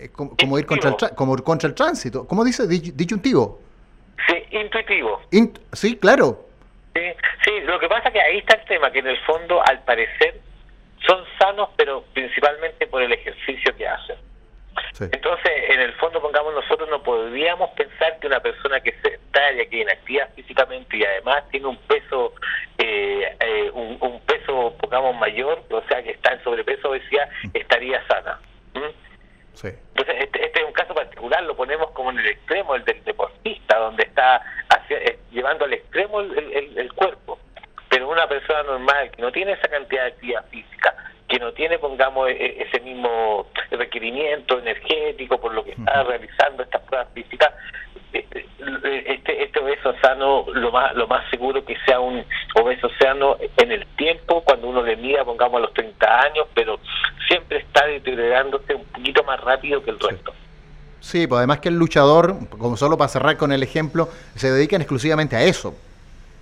eh, 0.00 0.10
como, 0.12 0.58
ir 0.58 0.66
contra 0.66 0.90
el, 0.90 1.14
como 1.14 1.36
contra 1.38 1.68
el 1.68 1.74
tránsito. 1.74 2.26
¿Cómo 2.26 2.44
dice? 2.44 2.66
Disyuntivo. 2.66 3.60
Sí, 4.28 4.36
intuitivo. 4.50 5.20
sí, 5.72 5.96
claro. 5.96 6.46
Sí, 6.94 7.02
sí, 7.44 7.50
lo 7.64 7.78
que 7.80 7.88
pasa 7.88 8.08
es 8.08 8.14
que 8.14 8.20
ahí 8.20 8.38
está 8.38 8.56
el 8.56 8.64
tema, 8.66 8.90
que 8.90 9.00
en 9.00 9.08
el 9.08 9.18
fondo, 9.24 9.60
al 9.66 9.82
parecer, 9.84 10.40
son 11.06 11.24
sanos, 11.38 11.70
pero 11.76 12.04
principalmente 12.12 12.86
por 12.86 13.02
el 13.02 13.12
ejercicio 13.12 13.76
que 13.76 13.86
hacen. 13.86 14.16
Entonces, 15.00 15.52
en 15.68 15.80
el 15.80 15.92
fondo, 15.94 16.20
pongamos, 16.20 16.54
nosotros 16.54 16.88
no 16.88 17.02
podríamos 17.02 17.70
pensar 17.70 18.18
que 18.20 18.26
una 18.26 18.40
persona 18.40 18.80
que 18.80 18.92
se 19.02 19.18
talla, 19.32 19.66
que 19.66 19.78
inactiva 19.78 20.26
físicamente 20.34 20.96
y 20.96 21.04
además 21.04 21.44
tiene 21.50 21.66
un 21.66 21.76
peso, 21.78 22.32
eh, 22.78 23.36
eh, 23.40 23.70
un, 23.72 24.20
peso, 24.26 24.74
pongamos, 24.80 25.16
mayor, 25.16 25.62
o 25.70 25.82
sea, 25.88 26.02
que 26.02 26.12
está 26.12 26.32
en 26.32 26.44
sobrepeso 26.44 26.88
o 26.88 26.90
obesidad, 26.92 27.28
mm. 27.44 27.50
estaría 27.54 28.06
sana. 28.06 28.38
Entonces, 29.62 30.16
este, 30.24 30.44
este, 30.44 30.60
es 30.60 30.66
un 30.66 30.72
caso 30.72 30.94
particular, 30.94 31.42
lo 31.44 31.56
ponemos 31.56 31.90
como 31.92 32.10
en 32.10 32.18
el 32.18 32.26
extremo, 32.26 32.74
el 32.74 32.84
del 32.84 33.02
deportista, 33.04 33.78
donde 33.78 34.02
está 34.02 34.42
eh, 34.90 35.18
llevando 35.30 35.64
al 35.64 35.72
extremo 35.72 36.20
el, 36.20 36.92
cuerpo. 36.94 37.38
Pero 37.88 38.08
una 38.08 38.26
persona 38.26 38.64
normal 38.64 39.10
que 39.12 39.22
no 39.22 39.30
tiene 39.30 39.52
esa 39.52 39.68
cantidad 39.68 40.02
de 40.02 40.08
actividad 40.08 40.44
física, 40.48 40.94
que 41.28 41.38
no 41.38 41.52
tiene, 41.52 41.78
pongamos, 41.78 42.28
e, 42.28 42.32
e, 42.32 42.62
ese 42.62 42.80
mismo 42.80 43.46
requerimiento 43.70 44.58
energético 44.58 45.40
por 45.40 45.54
lo 45.54 45.64
que 45.64 45.72
está 45.72 46.02
realizando 46.02 46.62
estas 46.62 46.82
pruebas 46.82 47.08
físicas, 47.14 47.52
este, 48.12 48.46
este, 49.06 49.42
este 49.42 49.60
obeso 49.60 49.94
sano, 50.00 50.46
lo 50.52 50.70
más, 50.70 50.94
lo 50.94 51.06
más 51.08 51.28
seguro 51.30 51.64
que 51.64 51.76
sea 51.86 51.98
un 52.00 52.24
obeso 52.54 52.88
sano 53.00 53.36
en 53.56 53.72
el 53.72 53.86
tiempo, 53.96 54.42
cuando 54.42 54.68
uno 54.68 54.82
le 54.82 54.96
mida, 54.96 55.24
pongamos, 55.24 55.58
a 55.58 55.60
los 55.62 55.74
30 55.74 56.20
años, 56.20 56.46
pero 56.54 56.78
siempre 57.28 57.58
está 57.58 57.86
deteriorándose 57.86 58.74
un 58.74 58.84
poquito 58.84 59.24
más 59.24 59.40
rápido 59.40 59.82
que 59.82 59.90
el 59.90 59.98
resto. 59.98 60.32
Sí, 61.00 61.26
pues 61.26 61.38
además 61.38 61.60
que 61.60 61.68
el 61.68 61.76
luchador, 61.76 62.36
como 62.48 62.76
solo 62.76 62.96
para 62.96 63.08
cerrar 63.08 63.36
con 63.36 63.52
el 63.52 63.62
ejemplo, 63.62 64.08
se 64.36 64.50
dedican 64.50 64.80
exclusivamente 64.80 65.36
a 65.36 65.42
eso. 65.42 65.74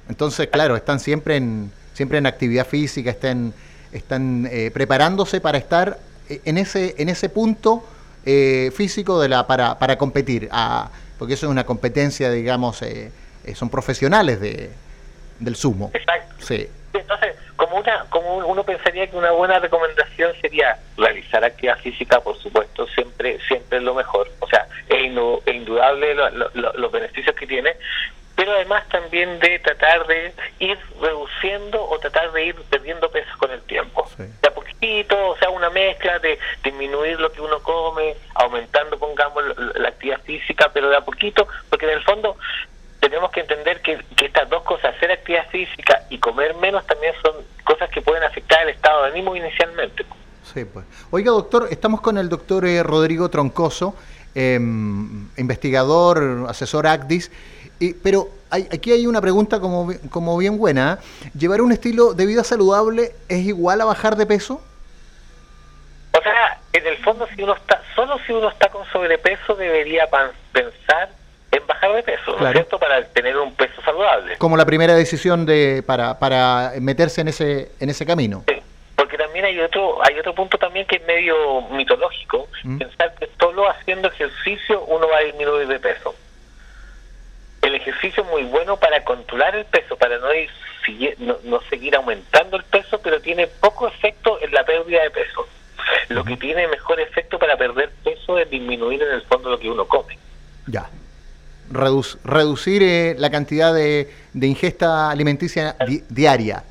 Entonces, 0.08 0.48
claro, 0.48 0.76
están 0.76 1.00
siempre 1.00 1.36
en, 1.36 1.72
siempre 1.94 2.18
en 2.18 2.26
actividad 2.26 2.66
física, 2.66 3.10
están, 3.10 3.54
están 3.92 4.48
eh, 4.50 4.70
preparándose 4.72 5.40
para 5.40 5.58
estar 5.58 5.98
en 6.28 6.58
ese, 6.58 6.94
en 6.98 7.08
ese 7.08 7.28
punto 7.28 7.84
eh, 8.24 8.70
físico 8.74 9.20
de 9.20 9.28
la, 9.28 9.46
para, 9.46 9.78
para 9.78 9.98
competir, 9.98 10.48
a, 10.52 10.90
porque 11.18 11.34
eso 11.34 11.46
es 11.46 11.50
una 11.50 11.64
competencia, 11.64 12.30
digamos, 12.30 12.82
eh, 12.82 13.10
son 13.54 13.68
profesionales 13.68 14.40
de, 14.40 14.70
del 15.40 15.56
sumo. 15.56 15.90
Exacto. 15.92 16.34
Sí. 16.38 16.68
Entonces, 16.92 17.34
como 17.56 17.76
una 17.76 18.04
como 18.10 18.36
uno 18.38 18.64
pensaría 18.64 19.06
que 19.06 19.16
una 19.16 19.30
buena 19.30 19.58
recomendación 19.58 20.32
sería 20.40 20.78
realizar 20.96 21.44
actividad 21.44 21.78
física 21.78 22.20
por 22.20 22.36
supuesto 22.38 22.86
siempre 22.88 23.38
siempre 23.46 23.78
es 23.78 23.84
lo 23.84 23.94
mejor 23.94 24.28
o 24.40 24.48
sea 24.48 24.66
es, 24.88 25.12
indudable 25.54 26.14
los 26.14 26.92
beneficios 26.92 27.34
que 27.36 27.46
tiene 27.46 27.76
pero 28.42 28.54
además 28.54 28.82
también 28.88 29.38
de 29.38 29.60
tratar 29.60 30.04
de 30.08 30.34
ir 30.58 30.76
reduciendo 31.00 31.80
o 31.80 31.96
tratar 32.00 32.32
de 32.32 32.46
ir 32.46 32.56
perdiendo 32.68 33.08
peso 33.08 33.30
con 33.38 33.52
el 33.52 33.62
tiempo 33.62 34.10
de 34.18 34.48
a 34.48 34.52
poquito 34.52 35.28
o 35.28 35.36
sea 35.36 35.48
una 35.50 35.70
mezcla 35.70 36.18
de 36.18 36.40
disminuir 36.64 37.20
lo 37.20 37.30
que 37.30 37.40
uno 37.40 37.62
come 37.62 38.16
aumentando 38.34 38.98
pongamos 38.98 39.44
la 39.76 39.90
actividad 39.90 40.20
física 40.22 40.68
pero 40.74 40.90
de 40.90 40.96
a 40.96 41.02
poquito 41.02 41.46
porque 41.70 41.86
en 41.86 41.92
el 41.92 42.02
fondo 42.02 42.36
tenemos 42.98 43.30
que 43.30 43.40
entender 43.40 43.80
que, 43.80 44.00
estas 44.24 44.48
dos 44.48 44.62
cosas, 44.62 44.94
hacer 44.96 45.10
actividad 45.10 45.48
física 45.50 46.02
y 46.08 46.18
comer 46.18 46.54
menos, 46.54 46.86
también 46.86 47.12
son 47.20 47.34
cosas 47.64 47.90
que 47.90 48.00
pueden 48.00 48.22
afectar 48.22 48.62
el 48.62 48.68
estado 48.68 49.02
de 49.02 49.10
ánimo 49.10 49.34
inicialmente. 49.34 50.06
Sí, 50.54 50.64
pues. 50.64 50.86
Oiga, 51.10 51.32
doctor, 51.32 51.66
estamos 51.72 52.00
con 52.00 52.16
el 52.16 52.28
doctor 52.28 52.64
eh, 52.64 52.80
Rodrigo 52.84 53.28
Troncoso, 53.28 53.96
em, 54.36 55.28
investigador, 55.36 56.46
asesor 56.48 56.86
ACDIS, 56.86 57.32
y, 57.82 57.94
pero 57.94 58.28
aquí 58.52 58.92
hay 58.92 59.08
una 59.08 59.20
pregunta 59.20 59.58
como, 59.58 59.92
como 60.10 60.38
bien 60.38 60.56
buena. 60.56 61.00
¿eh? 61.00 61.30
¿Llevar 61.36 61.60
un 61.62 61.72
estilo 61.72 62.14
de 62.14 62.26
vida 62.26 62.44
saludable 62.44 63.12
es 63.28 63.40
igual 63.40 63.80
a 63.80 63.84
bajar 63.84 64.14
de 64.14 64.24
peso? 64.24 64.62
O 66.12 66.22
sea, 66.22 66.60
en 66.72 66.86
el 66.86 66.96
fondo, 66.98 67.26
si 67.34 67.42
uno 67.42 67.54
está, 67.54 67.82
solo 67.96 68.18
si 68.24 68.32
uno 68.32 68.48
está 68.50 68.68
con 68.68 68.86
sobrepeso, 68.92 69.56
debería 69.56 70.06
pensar 70.52 71.10
en 71.50 71.66
bajar 71.66 71.92
de 71.92 72.02
peso, 72.04 72.36
¿no 72.38 72.46
es 72.46 72.52
cierto? 72.52 72.78
Para 72.78 73.02
tener 73.08 73.36
un 73.36 73.52
peso 73.54 73.82
saludable. 73.82 74.36
Como 74.38 74.56
la 74.56 74.64
primera 74.64 74.94
decisión 74.94 75.44
de 75.44 75.82
para, 75.84 76.20
para 76.20 76.74
meterse 76.80 77.22
en 77.22 77.28
ese 77.28 77.72
en 77.80 77.90
ese 77.90 78.06
camino. 78.06 78.44
porque 78.96 79.18
también 79.18 79.44
hay 79.44 79.58
otro 79.58 79.98
hay 80.04 80.18
otro 80.20 80.34
punto 80.34 80.56
también 80.56 80.86
que 80.86 80.96
es 80.96 81.06
medio 81.06 81.62
mitológico, 81.70 82.48
mm. 82.62 82.78
pensar 82.78 83.14
que 83.16 83.28
solo 83.40 83.68
haciendo 83.68 84.08
ejercicio 84.08 84.84
uno 84.84 85.08
va 85.08 85.18
a 85.18 85.20
disminuir 85.22 85.66
de 85.66 85.80
peso. 85.80 86.14
El 87.72 87.80
ejercicio 87.80 88.22
es 88.22 88.28
muy 88.28 88.42
bueno 88.42 88.76
para 88.76 89.02
controlar 89.02 89.56
el 89.56 89.64
peso, 89.64 89.96
para 89.96 90.18
no 90.18 90.32
ir 90.34 90.50
no, 91.20 91.38
no 91.44 91.60
seguir 91.70 91.96
aumentando 91.96 92.58
el 92.58 92.64
peso, 92.64 93.00
pero 93.02 93.18
tiene 93.20 93.46
poco 93.46 93.88
efecto 93.88 94.38
en 94.42 94.52
la 94.52 94.62
pérdida 94.62 95.02
de 95.02 95.10
peso. 95.10 95.46
Lo 96.10 96.22
que 96.22 96.36
tiene 96.36 96.68
mejor 96.68 97.00
efecto 97.00 97.38
para 97.38 97.56
perder 97.56 97.90
peso 98.04 98.36
es 98.36 98.50
disminuir 98.50 99.02
en 99.02 99.12
el 99.14 99.22
fondo 99.22 99.48
lo 99.48 99.58
que 99.58 99.70
uno 99.70 99.86
come. 99.86 100.18
Ya. 100.66 100.90
reducir 102.24 102.82
eh, 102.82 103.14
la 103.18 103.30
cantidad 103.30 103.72
de, 103.72 104.10
ingesta 104.34 105.10
alimenticia 105.10 105.74
diaria. 106.10 106.64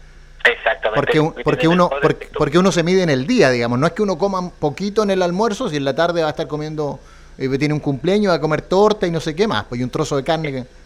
Exactamente. 0.43 1.19
Porque, 1.19 1.43
porque 1.43 1.67
uno 1.67 1.89
porque, 2.37 2.59
uno 2.59 2.71
se 2.71 2.83
mide 2.83 3.01
en 3.01 3.09
el 3.09 3.25
día, 3.25 3.49
digamos. 3.49 3.79
No 3.79 3.87
es 3.87 3.93
que 3.93 4.03
uno 4.03 4.19
coma 4.19 4.39
un 4.39 4.51
poquito 4.51 5.01
en 5.01 5.09
el 5.09 5.23
almuerzo, 5.23 5.67
si 5.67 5.77
en 5.77 5.85
la 5.85 5.95
tarde 5.95 6.21
va 6.21 6.27
a 6.27 6.31
estar 6.31 6.47
comiendo, 6.47 6.99
eh, 7.39 7.49
tiene 7.57 7.73
un 7.73 7.79
cumpleaños, 7.79 8.31
va 8.31 8.35
a 8.35 8.41
comer 8.41 8.61
torta 8.61 9.07
y 9.07 9.11
no 9.11 9.19
sé 9.19 9.35
qué 9.35 9.47
más, 9.47 9.65
pues 9.65 9.81
y 9.81 9.83
un 9.83 9.89
trozo 9.89 10.15
de 10.15 10.23
carne. 10.23 10.51
Que... 10.51 10.80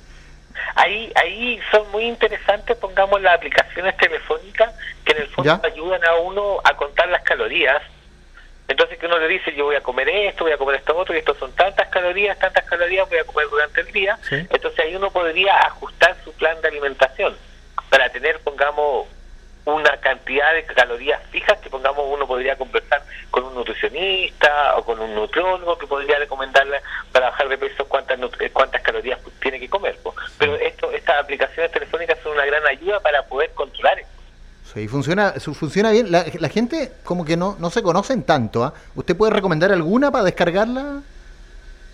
Ahí, 0.73 1.11
ahí 1.15 1.59
son 1.71 1.89
muy 1.91 2.05
interesantes, 2.05 2.75
pongamos 2.77 3.21
las 3.21 3.35
aplicaciones 3.35 3.95
telefónicas 3.97 4.73
que 5.05 5.11
en 5.11 5.19
el 5.19 5.27
fondo 5.27 5.61
ayudan 5.63 6.03
a 6.03 6.15
uno 6.15 6.59
a 6.63 6.75
contar 6.75 7.07
las 7.09 7.21
calorías. 7.23 7.81
Entonces 8.67 8.97
que 8.97 9.05
uno 9.05 9.19
le 9.19 9.27
dice, 9.27 9.53
yo 9.53 9.65
voy 9.65 9.75
a 9.75 9.81
comer 9.81 10.09
esto, 10.09 10.43
voy 10.43 10.53
a 10.53 10.57
comer 10.57 10.77
esto 10.77 10.97
otro, 10.97 11.13
y 11.13 11.19
esto 11.19 11.35
son 11.35 11.51
tantas 11.53 11.87
calorías, 11.89 12.39
tantas 12.39 12.65
calorías 12.65 13.07
voy 13.07 13.19
a 13.19 13.23
comer 13.23 13.47
durante 13.49 13.81
el 13.81 13.91
día. 13.91 14.17
Entonces 14.31 14.79
ahí 14.79 14.95
uno 14.95 15.11
podría 15.11 15.55
ajustar 15.57 16.15
su 16.23 16.33
plan 16.33 16.59
de 16.61 16.69
alimentación 16.69 17.37
para 17.89 18.09
tener, 18.09 18.39
pongamos, 18.39 19.07
una 19.65 19.97
cantidad 19.97 20.53
de 20.53 20.63
calorías 20.63 21.21
fijas 21.31 21.59
que, 21.59 21.69
pongamos, 21.69 22.05
uno 22.07 22.27
podría 22.27 22.55
conversar 22.55 23.03
con 23.31 23.43
un 23.45 23.55
nutricionista 23.55 24.77
o 24.77 24.85
con 24.85 24.99
un 24.99 25.15
nutriólogo 25.15 25.77
que 25.77 25.87
podría 25.87 26.19
recomendarle 26.19 26.81
para 27.11 27.31
bajar 27.31 27.49
de 27.49 27.57
peso 27.57 27.85
cuántas 27.85 28.19
cuántas 28.53 28.81
calorías 28.81 29.19
tiene 29.41 29.59
que 29.59 29.69
comer. 29.69 29.97
Pero 30.37 30.55
esto 30.55 30.91
estas 30.91 31.23
aplicaciones 31.23 31.71
telefónicas 31.71 32.19
son 32.23 32.33
una 32.33 32.45
gran 32.45 32.65
ayuda 32.67 32.99
para 32.99 33.23
poder 33.23 33.51
controlar 33.53 33.99
esto. 33.99 34.11
Sí, 34.73 34.87
funciona, 34.87 35.33
funciona 35.39 35.91
bien. 35.91 36.11
La, 36.11 36.49
gente 36.49 36.91
como 37.03 37.23
que 37.23 37.37
no, 37.37 37.55
no 37.59 37.69
se 37.69 37.81
conocen 37.81 38.23
tanto. 38.23 38.63
¿ah? 38.63 38.73
¿Usted 38.95 39.15
puede 39.15 39.31
recomendar 39.31 39.71
alguna 39.71 40.11
para 40.11 40.25
descargarla? 40.25 41.01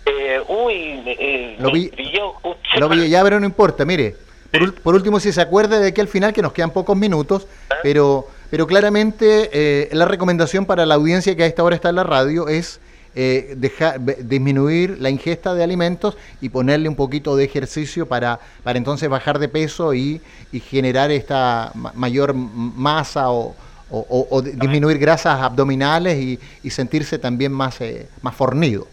Eh, 0.04 0.42
uy, 0.48 1.02
eh, 1.06 1.56
lo 1.60 1.70
vi, 1.70 1.92
lo 2.76 2.88
vi 2.88 3.08
ya, 3.08 3.22
pero 3.22 3.38
no 3.38 3.46
importa. 3.46 3.84
Mire, 3.84 4.16
por, 4.82 4.94
último, 4.94 5.20
si 5.20 5.32
se 5.32 5.40
acuerda 5.40 5.80
de 5.80 5.94
que 5.94 6.00
al 6.00 6.08
final, 6.08 6.32
que 6.32 6.42
nos 6.42 6.52
quedan 6.52 6.70
pocos 6.70 6.96
minutos, 6.96 7.46
¿Ah? 7.70 7.76
pero, 7.82 8.28
pero 8.50 8.66
claramente 8.66 9.50
eh, 9.52 9.88
la 9.92 10.04
recomendación 10.04 10.66
para 10.66 10.84
la 10.86 10.94
audiencia 10.94 11.34
que 11.36 11.44
a 11.44 11.46
esta 11.46 11.62
hora 11.64 11.74
está 11.74 11.88
en 11.88 11.96
la 11.96 12.04
radio 12.04 12.48
es 12.48 12.80
eh, 13.14 13.52
dejar, 13.58 14.00
disminuir 14.26 14.96
la 14.98 15.10
ingesta 15.10 15.52
de 15.52 15.62
alimentos 15.62 16.16
y 16.40 16.48
ponerle 16.48 16.88
un 16.88 16.96
poquito 16.96 17.36
de 17.36 17.44
ejercicio 17.44 18.06
para, 18.06 18.40
para 18.62 18.78
entonces 18.78 19.06
bajar 19.10 19.38
de 19.38 19.48
peso 19.48 19.92
y, 19.92 20.22
generar 20.70 21.10
esta 21.10 21.72
mayor 21.94 22.32
masa 22.32 23.30
o, 23.30 23.54
disminuir 24.42 24.96
grasas 24.96 25.42
abdominales 25.42 26.38
y, 26.62 26.70
sentirse 26.70 27.18
también 27.18 27.52
más, 27.52 27.78
eh, 27.82 28.08
más 28.22 28.34
fornido. 28.34 28.86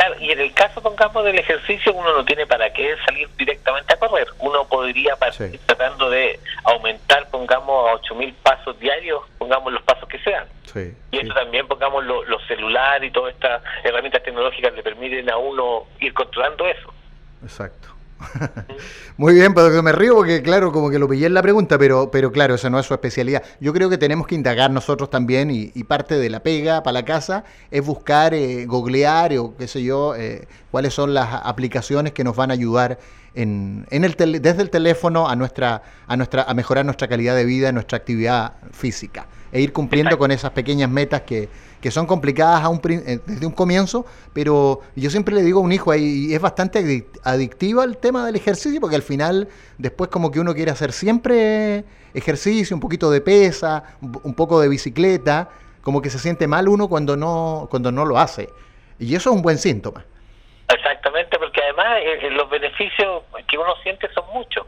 Claro, 0.00 0.14
y 0.18 0.30
en 0.30 0.40
el 0.40 0.54
caso, 0.54 0.80
pongamos, 0.80 1.22
del 1.26 1.38
ejercicio, 1.38 1.92
uno 1.92 2.16
no 2.16 2.24
tiene 2.24 2.46
para 2.46 2.72
qué 2.72 2.96
salir 3.04 3.28
directamente 3.36 3.92
a 3.92 3.98
correr. 3.98 4.26
Uno 4.38 4.64
podría, 4.64 5.14
tratando 5.66 6.08
de 6.08 6.40
aumentar, 6.64 7.28
pongamos, 7.28 7.90
a 7.90 7.92
8.000 8.00 8.34
pasos 8.42 8.80
diarios, 8.80 9.20
pongamos 9.36 9.70
los 9.70 9.82
pasos 9.82 10.08
que 10.08 10.18
sean. 10.20 10.46
y 11.10 11.18
eso 11.18 11.34
también, 11.34 11.68
pongamos, 11.68 12.02
los 12.02 12.46
celulares 12.46 13.10
y 13.10 13.12
todas 13.12 13.34
estas 13.34 13.62
herramientas 13.84 14.22
tecnológicas 14.22 14.72
le 14.72 14.82
permiten 14.82 15.28
a 15.28 15.36
uno 15.36 15.84
ir 15.98 16.14
controlando 16.14 16.66
eso. 16.66 16.94
Exacto. 17.42 17.90
Muy 19.16 19.34
bien, 19.34 19.54
pero 19.54 19.82
me 19.82 19.92
río 19.92 20.14
porque, 20.14 20.42
claro, 20.42 20.72
como 20.72 20.90
que 20.90 20.98
lo 20.98 21.08
pillé 21.08 21.26
en 21.26 21.34
la 21.34 21.42
pregunta, 21.42 21.78
pero, 21.78 22.10
pero 22.10 22.32
claro, 22.32 22.54
esa 22.54 22.70
no 22.70 22.78
es 22.78 22.86
su 22.86 22.94
especialidad. 22.94 23.42
Yo 23.60 23.72
creo 23.72 23.90
que 23.90 23.98
tenemos 23.98 24.26
que 24.26 24.34
indagar 24.34 24.70
nosotros 24.70 25.10
también 25.10 25.50
y, 25.50 25.70
parte 25.84 26.18
de 26.18 26.30
la 26.30 26.40
pega 26.40 26.82
para 26.84 26.92
la 26.92 27.04
casa 27.04 27.44
es 27.70 27.84
buscar, 27.84 28.32
eh, 28.32 28.64
googlear 28.66 29.36
o 29.38 29.56
qué 29.56 29.66
sé 29.66 29.82
yo, 29.82 30.14
eh, 30.14 30.46
cuáles 30.70 30.94
son 30.94 31.14
las 31.14 31.28
aplicaciones 31.42 32.12
que 32.12 32.22
nos 32.22 32.36
van 32.36 32.50
a 32.50 32.54
ayudar 32.54 32.98
en, 33.34 33.86
en 33.90 34.04
el 34.04 34.14
desde 34.14 34.62
el 34.62 34.70
teléfono 34.70 35.28
a, 35.28 35.34
nuestra, 35.34 35.82
a, 36.06 36.16
nuestra, 36.16 36.44
a 36.44 36.54
mejorar 36.54 36.84
nuestra 36.84 37.08
calidad 37.08 37.34
de 37.34 37.44
vida, 37.44 37.72
nuestra 37.72 37.98
actividad 37.98 38.52
física 38.72 39.26
e 39.52 39.60
ir 39.60 39.72
cumpliendo 39.72 40.16
con 40.18 40.30
esas 40.30 40.50
pequeñas 40.52 40.88
metas 40.88 41.22
que, 41.22 41.48
que 41.80 41.90
son 41.90 42.06
complicadas 42.06 42.62
a 42.62 42.68
un, 42.68 42.80
eh, 42.84 43.20
desde 43.26 43.46
un 43.46 43.52
comienzo, 43.52 44.04
pero 44.32 44.80
yo 44.96 45.10
siempre 45.10 45.34
le 45.34 45.42
digo 45.42 45.60
a 45.60 45.62
un 45.62 45.72
hijo, 45.72 45.94
y 45.94 46.34
es 46.34 46.40
bastante 46.40 47.06
adictivo 47.24 47.82
el 47.82 47.96
tema 47.96 48.26
del 48.26 48.36
ejercicio, 48.36 48.80
porque 48.80 48.96
al 48.96 49.02
final 49.02 49.48
después 49.78 50.10
como 50.10 50.30
que 50.30 50.40
uno 50.40 50.54
quiere 50.54 50.70
hacer 50.70 50.92
siempre 50.92 51.84
ejercicio, 52.14 52.76
un 52.76 52.80
poquito 52.80 53.10
de 53.10 53.20
pesa, 53.20 53.84
un 54.00 54.34
poco 54.34 54.60
de 54.60 54.68
bicicleta, 54.68 55.48
como 55.82 56.02
que 56.02 56.10
se 56.10 56.18
siente 56.18 56.46
mal 56.46 56.68
uno 56.68 56.88
cuando 56.88 57.16
no, 57.16 57.66
cuando 57.70 57.90
no 57.90 58.04
lo 58.04 58.18
hace. 58.18 58.48
Y 58.98 59.14
eso 59.14 59.30
es 59.30 59.36
un 59.36 59.42
buen 59.42 59.58
síntoma. 59.58 60.04
Exactamente, 60.68 61.38
porque 61.38 61.62
además 61.62 61.98
eh, 62.02 62.26
eh, 62.26 62.30
los 62.30 62.48
beneficios 62.50 63.22
que 63.48 63.58
uno 63.58 63.74
siente 63.82 64.08
son 64.12 64.24
muchos. 64.32 64.66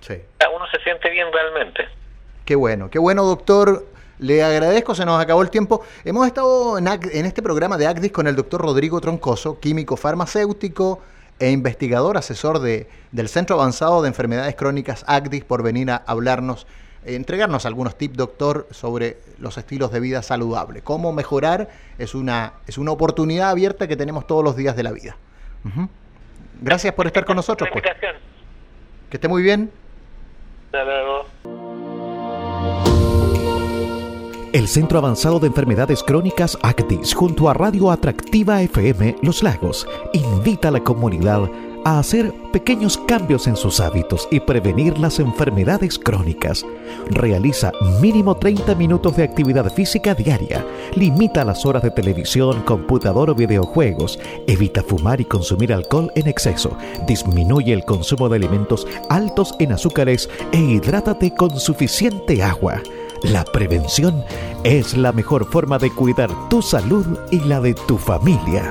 Sí. 0.00 0.14
Uno 0.54 0.66
se 0.68 0.80
siente 0.82 1.10
bien 1.10 1.28
realmente. 1.32 1.86
Qué 2.44 2.56
bueno, 2.56 2.90
qué 2.90 2.98
bueno, 2.98 3.24
doctor. 3.24 3.86
Le 4.18 4.44
agradezco, 4.44 4.94
se 4.94 5.04
nos 5.04 5.20
acabó 5.20 5.42
el 5.42 5.50
tiempo. 5.50 5.82
Hemos 6.04 6.26
estado 6.26 6.78
en, 6.78 6.86
este 7.26 7.42
programa 7.42 7.76
de 7.78 7.86
ACDIS 7.86 8.12
con 8.12 8.26
el 8.26 8.36
doctor 8.36 8.60
Rodrigo 8.60 9.00
Troncoso, 9.00 9.58
químico 9.58 9.96
farmacéutico 9.96 11.00
e 11.38 11.50
investigador, 11.50 12.16
asesor 12.16 12.60
de, 12.60 12.88
del 13.12 13.28
Centro 13.28 13.56
Avanzado 13.56 14.02
de 14.02 14.08
Enfermedades 14.08 14.54
Crónicas 14.54 15.04
ACDIS, 15.08 15.44
por 15.44 15.62
venir 15.62 15.90
a 15.90 15.96
hablarnos, 16.06 16.66
entregarnos 17.04 17.66
algunos 17.66 17.96
tips, 17.96 18.16
doctor, 18.16 18.68
sobre 18.70 19.18
los 19.38 19.58
estilos 19.58 19.90
de 19.90 20.00
vida 20.00 20.22
saludable. 20.22 20.82
Cómo 20.82 21.12
mejorar 21.12 21.68
es 21.98 22.14
una, 22.14 22.54
es 22.66 22.78
una 22.78 22.92
oportunidad 22.92 23.50
abierta 23.50 23.88
que 23.88 23.96
tenemos 23.96 24.26
todos 24.26 24.44
los 24.44 24.54
días 24.54 24.76
de 24.76 24.82
la 24.82 24.92
vida. 24.92 25.16
Gracias 26.60 26.94
por 26.94 27.06
estar 27.06 27.24
con 27.24 27.36
nosotros. 27.36 27.68
Pues. 27.72 27.82
Que 29.10 29.16
esté 29.16 29.28
muy 29.28 29.42
bien. 29.42 29.70
Hasta 30.66 30.84
luego. 30.84 31.63
El 34.54 34.68
Centro 34.68 34.98
Avanzado 34.98 35.40
de 35.40 35.48
Enfermedades 35.48 36.04
Crónicas 36.04 36.56
ACTIS, 36.62 37.12
junto 37.12 37.50
a 37.50 37.54
Radio 37.54 37.90
Atractiva 37.90 38.62
FM 38.62 39.16
Los 39.20 39.42
Lagos, 39.42 39.84
invita 40.12 40.68
a 40.68 40.70
la 40.70 40.78
comunidad 40.78 41.50
a 41.84 41.98
hacer 41.98 42.32
pequeños 42.52 42.96
cambios 42.96 43.48
en 43.48 43.56
sus 43.56 43.80
hábitos 43.80 44.28
y 44.30 44.38
prevenir 44.38 44.96
las 44.96 45.18
enfermedades 45.18 45.98
crónicas. 45.98 46.64
Realiza 47.10 47.72
mínimo 48.00 48.36
30 48.36 48.76
minutos 48.76 49.16
de 49.16 49.24
actividad 49.24 49.72
física 49.72 50.14
diaria. 50.14 50.64
Limita 50.94 51.44
las 51.44 51.66
horas 51.66 51.82
de 51.82 51.90
televisión, 51.90 52.62
computador 52.62 53.30
o 53.30 53.34
videojuegos. 53.34 54.20
Evita 54.46 54.84
fumar 54.84 55.20
y 55.20 55.24
consumir 55.24 55.72
alcohol 55.72 56.12
en 56.14 56.28
exceso. 56.28 56.78
Disminuye 57.08 57.72
el 57.72 57.84
consumo 57.84 58.28
de 58.28 58.36
alimentos 58.36 58.86
altos 59.08 59.52
en 59.58 59.72
azúcares 59.72 60.30
e 60.52 60.60
hidrátate 60.60 61.34
con 61.34 61.58
suficiente 61.58 62.40
agua. 62.40 62.80
La 63.24 63.42
prevención 63.42 64.22
es 64.64 64.98
la 64.98 65.10
mejor 65.10 65.46
forma 65.50 65.78
de 65.78 65.90
cuidar 65.90 66.30
tu 66.50 66.60
salud 66.60 67.06
y 67.30 67.40
la 67.40 67.58
de 67.58 67.72
tu 67.72 67.96
familia. 67.96 68.70